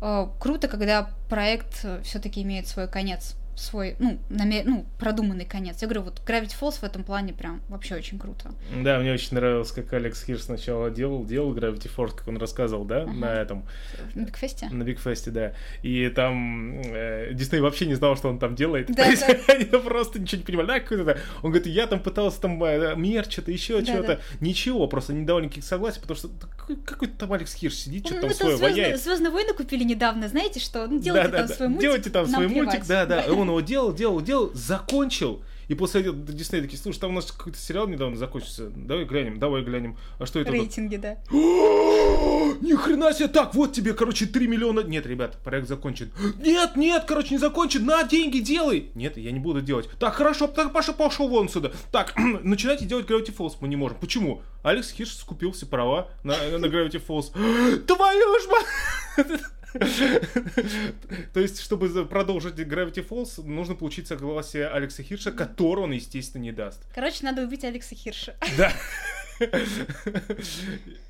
[0.00, 5.82] э, круто, когда проект все-таки имеет свой конец, свой, ну, наме- ну, продуманный конец.
[5.82, 8.52] Я говорю, вот Gravity Falls в этом плане прям вообще очень круто.
[8.82, 12.84] Да, мне очень нравилось, как Алекс Хирш сначала делал, делал Gravity Force, как он рассказывал,
[12.84, 13.12] да, Ага.
[13.12, 13.66] на этом,
[14.14, 14.68] На Бигфесте?
[14.70, 15.52] на Бигфесте, да.
[15.82, 18.86] И там э, Дисней вообще не знал, что он там делает.
[18.88, 19.52] Да, да.
[19.54, 20.66] Они просто ничего не понимали.
[20.66, 21.18] Да, какой-то...
[21.42, 24.20] Он говорит, я там пытался там э, мерч, что-то еще, Да, что-то.
[24.40, 28.06] Ничего, просто не давали никаких согласий, потому что да какой- какой-то там Алекс Хирш сидит,
[28.06, 29.00] что-то Ну, там свое Звездные, ваяет.
[29.02, 30.86] Звездные войны купили недавно, знаете что?
[30.86, 31.54] Ну, делайте Да, да, там да.
[31.54, 31.82] свой мультик.
[31.82, 32.88] Делайте там свой мультик, плевать.
[32.88, 33.22] да, да.
[33.42, 35.42] Он его делал, делал, делал, закончил.
[35.68, 38.68] И после этого Дисней такие, слушай, там у нас какой-то сериал недавно закончился.
[38.70, 39.96] Давай глянем, давай глянем.
[40.18, 40.50] А что это?
[40.50, 41.16] тут?» Рейтинги, да.
[41.32, 44.80] Ни хрена себе, так, вот тебе, короче, 3 миллиона.
[44.80, 46.10] Нет, ребят, проект закончен.
[46.40, 47.84] Нет, нет, короче, не закончен.
[47.86, 48.90] На, деньги делай.
[48.94, 49.88] Нет, я не буду делать.
[49.98, 51.72] Так, хорошо, так, Паша, пошел вон сюда.
[51.90, 53.54] Так, начинайте делать Gravity Falls.
[53.60, 53.98] Мы не можем.
[53.98, 54.42] Почему?
[54.62, 57.32] Алекс Хирш скупил все права на, на Gravity Falls.
[57.86, 59.40] Твою ж мать!
[61.32, 66.52] То есть, чтобы продолжить Gravity Falls, нужно получить согласие Алекса Хирша, которого он, естественно, не
[66.52, 66.82] даст.
[66.94, 68.34] Короче, надо убить Алекса Хирша.
[68.56, 68.72] Да.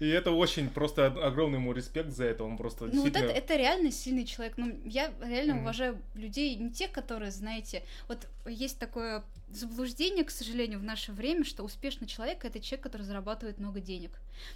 [0.00, 2.44] И это очень просто ог- огромный ему респект за это.
[2.44, 4.54] Он просто Ну вот это, это реально сильный человек.
[4.56, 10.78] Ну, я реально уважаю людей, не тех, которые, знаете, вот есть такое заблуждение, к сожалению,
[10.78, 14.10] в наше время, что успешный человек это человек, который зарабатывает много денег.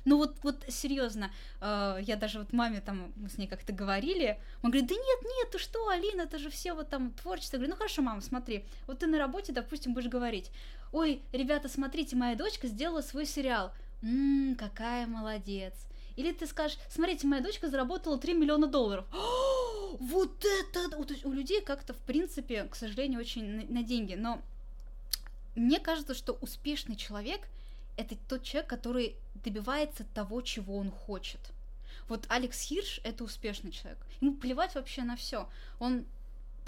[0.04, 4.38] Ну вот, вот серьезно, э, я даже вот маме там, мы с ней как-то говорили,
[4.62, 7.56] он говорит, да нет, нет, ты что, Алина, это же все вот там творчество.
[7.56, 10.50] Я говорю, ну хорошо, мама, смотри, вот ты на работе, допустим, будешь говорить,
[10.96, 13.70] ой, ребята, смотрите, моя дочка сделала свой сериал.
[14.00, 15.74] Ммм, какая молодец.
[16.16, 19.04] Или ты скажешь, смотрите, моя дочка заработала 3 миллиона долларов.
[19.12, 20.96] О, вот это...
[21.24, 24.14] У людей как-то, в принципе, к сожалению, очень на деньги.
[24.14, 24.40] Но
[25.54, 27.42] мне кажется, что успешный человек—
[27.98, 31.40] это тот человек, который добивается того, чего он хочет.
[32.08, 33.98] Вот Алекс Хирш— это успешный человек.
[34.22, 35.46] Ему плевать вообще на все.
[35.78, 36.06] Он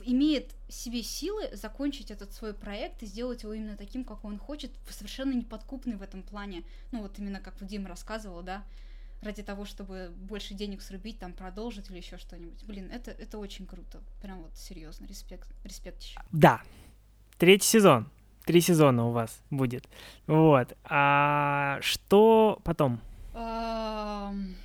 [0.04, 4.38] имеет в себе силы закончить этот свой проект и сделать его именно таким, как он
[4.38, 6.64] хочет, совершенно неподкупный в этом плане.
[6.92, 8.64] Ну вот именно как Дим рассказывал, да,
[9.22, 12.64] ради того, чтобы больше денег срубить, там продолжить или еще что-нибудь.
[12.64, 14.00] Блин, это, это очень круто.
[14.22, 16.20] Прям вот серьезно, респект, респект еще.
[16.32, 16.62] Да.
[17.38, 18.08] Третий сезон.
[18.44, 19.86] Три сезона у вас будет.
[20.26, 20.76] Вот.
[20.84, 23.00] А что потом?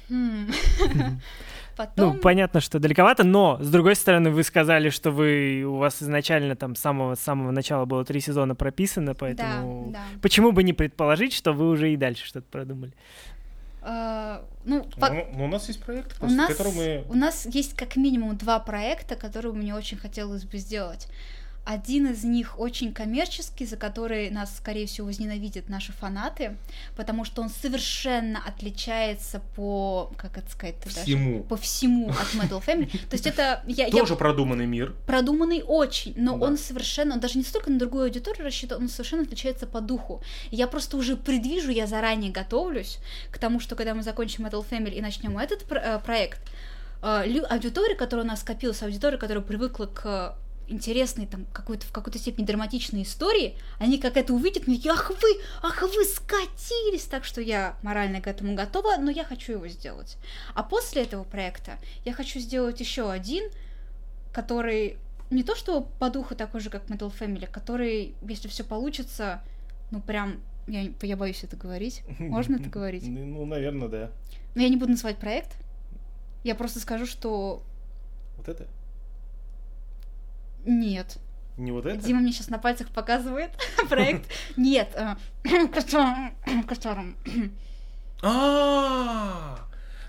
[0.09, 0.51] Хм.
[1.75, 2.19] Ну, Потом...
[2.19, 6.75] понятно, что далековато, но, с другой стороны, вы сказали, что вы, у вас изначально там
[6.75, 9.89] с самого, с самого начала было три сезона прописано, поэтому...
[9.91, 10.19] Да, да.
[10.21, 12.93] Почему бы не предположить, что вы уже и дальше что-то продумали?
[13.81, 17.03] А, ну, по- Ну, ну, у нас есть проект, у нас, который мы...
[17.09, 21.07] у нас есть как минимум два проекта, которые мне очень хотелось бы сделать.
[21.65, 26.57] Один из них очень коммерческий, за который нас, скорее всего, возненавидят наши фанаты,
[26.97, 31.43] потому что он совершенно отличается по, как это сказать, Всему.
[31.43, 32.91] по всему от Metal Family.
[33.09, 34.93] То есть это я, я Тоже продуманный мир.
[35.07, 36.47] продуманный очень, но Да.
[36.47, 40.21] он совершенно, он даже не столько на другую аудиторию рассчитан, он совершенно отличается по духу.
[40.51, 42.97] Я просто уже предвижу, я заранее готовлюсь
[43.31, 46.41] к тому, что когда мы закончим Metal Family и начнем этот э, проект,
[47.01, 50.35] э, аудитория, которая у нас скопилась, аудитория, которая привыкла к
[50.67, 55.09] интересной, там, какой-то, в какой-то степени драматичной истории, они как это увидят, мне такие, ах
[55.09, 59.67] вы, ах вы скатились, так что я морально к этому готова, но я хочу его
[59.67, 60.17] сделать.
[60.55, 63.43] А после этого проекта я хочу сделать еще один,
[64.31, 64.97] который
[65.29, 69.41] не то что по духу такой же, как Metal Family, который, если все получится,
[69.91, 72.03] ну прям, я, я боюсь это говорить.
[72.19, 73.03] Можно это говорить?
[73.07, 74.11] Ну, наверное, да.
[74.55, 75.57] Но я не буду называть проект.
[76.43, 77.63] Я просто скажу, что
[78.37, 78.67] Вот это?
[80.65, 81.17] Нет.
[81.57, 81.97] Не вот это?
[82.03, 83.51] Дима мне сейчас на пальцах показывает
[83.89, 84.29] проект.
[84.57, 85.15] Нет, э,
[85.73, 86.33] которым-
[86.67, 87.15] которым
[88.25, 89.59] А,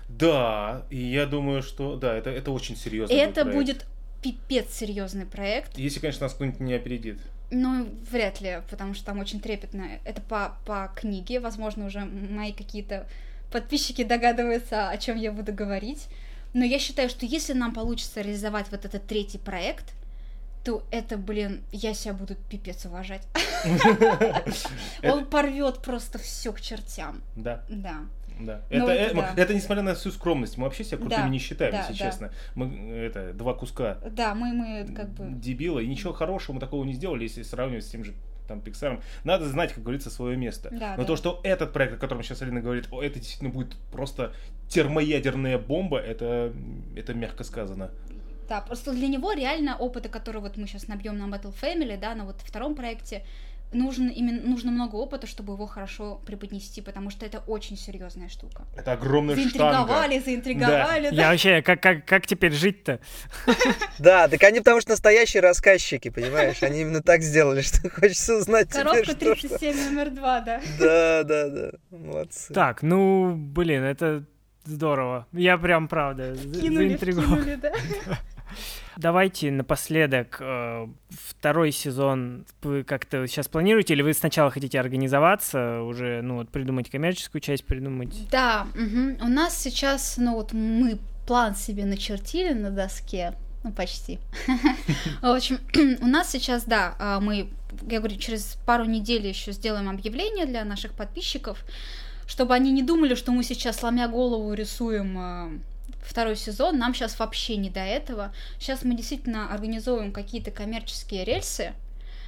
[0.07, 3.13] да, и я думаю, что да, это, это очень серьезно.
[3.13, 3.85] это будет
[4.21, 5.77] пипец серьезный проект.
[5.77, 7.19] Если, конечно, нас кто-нибудь не опередит.
[7.51, 9.87] Ну, вряд ли, потому что там очень трепетно.
[10.03, 13.07] Это по, по книге, возможно, уже мои какие-то
[13.51, 16.07] подписчики догадываются, о чем я буду говорить.
[16.53, 19.93] Но я считаю, что если нам получится реализовать вот этот третий проект,
[20.65, 23.25] то это, блин, я себя буду пипец уважать.
[25.03, 27.21] Он порвет просто все к чертям.
[27.35, 27.63] Да.
[27.69, 27.99] Да.
[28.39, 28.61] Да.
[28.69, 29.33] Ну, это, это да.
[29.37, 30.57] это несмотря на всю скромность.
[30.57, 32.09] Мы вообще себя крутыми Да, не считаем, да, если да.
[32.09, 32.31] честно.
[32.55, 35.39] Мы э, это два куска Да, мы, мы как бы...
[35.39, 38.13] дебила, и ничего хорошего мы такого не сделали, если сравнивать с тем же
[38.47, 39.01] там Пиксаром.
[39.23, 40.69] Надо знать, как говорится, свое место.
[40.71, 41.05] Да, Но да.
[41.05, 44.33] то, что этот проект, о котором сейчас Алина говорит, о, это действительно будет просто
[44.67, 46.51] термоядерная бомба, это,
[46.95, 47.91] это мягко сказано.
[48.47, 52.15] Да, просто для него реально опыта, который вот мы сейчас набьем на Battle Family, да,
[52.15, 53.23] на вот втором проекте,
[53.73, 58.63] нужен именно нужно много опыта, чтобы его хорошо преподнести, потому что это очень серьезная штука.
[58.75, 59.57] Это огромная штанга.
[59.57, 61.15] Заинтриговали, заинтриговали, да.
[61.15, 62.99] Я вообще, как, как, как теперь жить-то?
[63.99, 66.61] Да, так они потому что настоящие рассказчики, понимаешь?
[66.61, 69.59] Они именно так сделали, что хочется узнать Коробка теперь, что, что...
[69.59, 70.61] 37 номер 2, да.
[70.79, 71.71] Да, да, да.
[71.91, 72.53] Молодцы.
[72.53, 74.23] Так, ну, блин, это
[74.65, 75.27] здорово.
[75.31, 77.25] Я прям, правда, за- Кинули, заинтригован.
[77.41, 77.73] вкинули, да.
[78.97, 86.21] Давайте напоследок э, второй сезон вы как-то сейчас планируете, или вы сначала хотите организоваться, уже,
[86.21, 88.29] ну, вот придумать коммерческую часть, придумать...
[88.29, 89.17] Да, мгм.
[89.21, 93.33] у нас сейчас, ну вот мы план себе начертили на доске,
[93.63, 94.19] ну почти.
[95.21, 95.59] В общем,
[96.01, 97.49] у нас сейчас, да, а, мы,
[97.89, 101.63] я говорю, через пару недель еще сделаем объявление для наших подписчиков,
[102.27, 105.51] чтобы они не думали, что мы сейчас, сломя голову, рисуем а,
[106.05, 106.77] второй сезон.
[106.77, 108.33] Нам сейчас вообще не до этого.
[108.59, 111.73] Сейчас мы действительно организовываем какие-то коммерческие рельсы,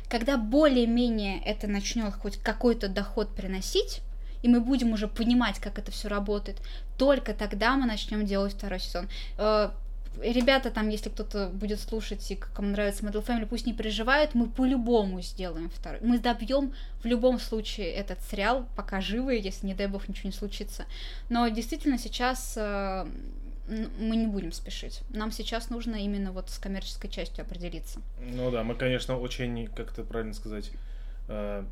[0.09, 4.01] когда более-менее это начнет хоть какой-то доход приносить,
[4.43, 6.57] и мы будем уже понимать, как это все работает,
[6.97, 9.09] только тогда мы начнем делать второй сезон.
[9.37, 9.71] Э,
[10.21, 14.47] Ребята, там, если кто-то будет слушать и кому нравится Metal Family, пусть не переживают, мы
[14.47, 15.99] по-любому сделаем второй.
[16.01, 16.73] Мы добьем
[17.03, 20.85] в любом случае этот сериал, пока живы, если, не дай бог, ничего не случится.
[21.29, 23.05] Но действительно сейчас э,
[23.67, 25.01] мы не будем спешить.
[25.09, 27.99] Нам сейчас нужно именно вот с коммерческой частью определиться.
[28.19, 30.71] Ну да, мы, конечно, очень, как это правильно сказать,
[31.27, 31.63] э,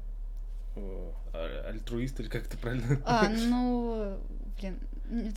[1.67, 3.01] альтруист, или как это правильно?
[3.05, 4.17] А, ну,
[4.59, 4.79] блин,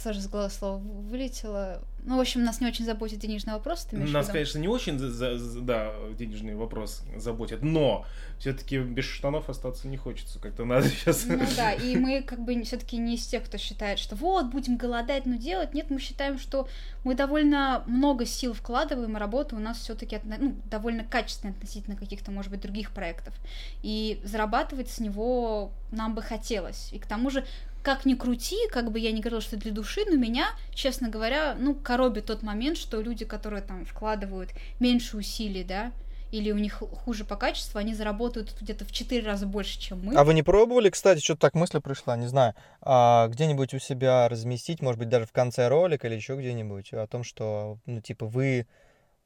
[0.02, 1.82] тоже с головы слово вылетело.
[2.08, 4.32] Ну, в общем, нас не очень заботит денежный вопрос, ты Нас, виду?
[4.32, 8.06] конечно, не очень, за- за- за- да, денежный вопрос заботит, но
[8.38, 11.26] все-таки без штанов остаться не хочется, как-то надо сейчас.
[11.26, 14.78] Ну да, и мы как бы все-таки не из тех, кто считает, что вот, будем
[14.78, 15.74] голодать, но делать.
[15.74, 16.66] Нет, мы считаем, что
[17.04, 22.30] мы довольно много сил вкладываем, и работа у нас все-таки ну, довольно качественная относительно каких-то,
[22.30, 23.34] может быть, других проектов.
[23.82, 26.90] И зарабатывать с него нам бы хотелось.
[26.94, 27.44] И к тому же,
[27.88, 31.56] как ни крути, как бы я не говорила, что для души, но меня, честно говоря,
[31.58, 35.92] ну, коробит тот момент, что люди, которые там вкладывают меньше усилий, да,
[36.30, 40.04] или у них ху- хуже по качеству, они заработают где-то в 4 раза больше, чем
[40.04, 40.14] мы.
[40.16, 44.28] А вы не пробовали, кстати, что-то так мысль пришла, не знаю, а, где-нибудь у себя
[44.28, 48.26] разместить, может быть, даже в конце ролика или еще где-нибудь, о том, что, ну, типа,
[48.26, 48.66] вы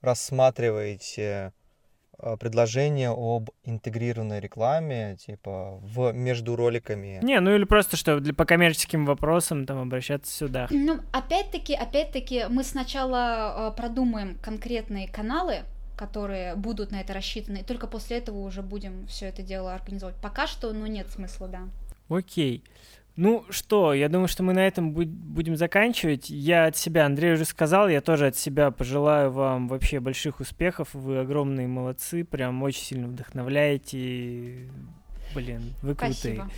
[0.03, 1.53] рассматриваете
[2.39, 7.21] предложение об интегрированной рекламе, типа, в, между роликами.
[7.23, 10.69] Не, ну или просто, что для, по коммерческим вопросам там обращаться сюда.
[10.71, 15.65] Ну, опять-таки, опять-таки, мы сначала э, продумаем конкретные каналы,
[15.97, 20.21] которые будут на это рассчитаны, и только после этого уже будем все это дело организовывать.
[20.21, 21.69] Пока что, ну, нет смысла, да.
[22.09, 22.65] Окей.
[23.15, 26.31] Ну что, я думаю, что мы на этом буд- будем заканчивать.
[26.31, 30.89] Я от себя, Андрей уже сказал, я тоже от себя пожелаю вам вообще больших успехов.
[30.95, 34.69] Вы огромные молодцы, прям очень сильно вдохновляете.
[35.35, 36.15] Блин, вы крутые.
[36.15, 36.51] Спасибо.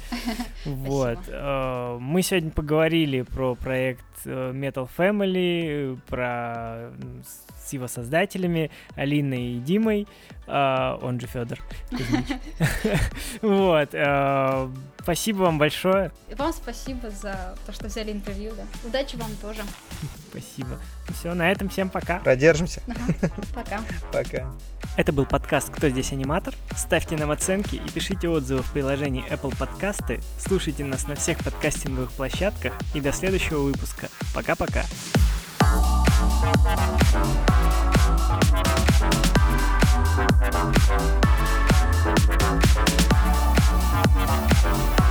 [0.64, 1.18] Вот.
[1.22, 1.36] Спасибо.
[1.36, 6.90] э, Мы сегодня поговорили про проект э, Metal Family, про
[7.64, 10.06] с его создателями Алиной и Димой,
[10.46, 11.58] э, он же Федор.
[13.42, 13.88] Вот.
[13.92, 14.68] э,
[15.04, 16.10] Спасибо вам большое.
[16.34, 18.64] Вам спасибо за то, что взяли интервью, да.
[18.88, 19.60] Удачи вам тоже.
[20.30, 20.80] Спасибо.
[21.10, 22.20] Все, на этом всем пока.
[22.20, 22.80] Продержимся.
[23.54, 23.82] Пока.
[24.10, 24.50] Пока.
[24.96, 26.54] Это был подкаст «Кто здесь аниматор?».
[26.74, 30.20] Ставьте нам оценки и пишите отзывы в приложении Apple Подкасты.
[30.38, 32.72] Слушайте нас на всех подкастинговых площадках.
[32.94, 34.08] И до следующего выпуска.
[34.34, 34.84] Пока-пока.
[44.64, 45.03] Thank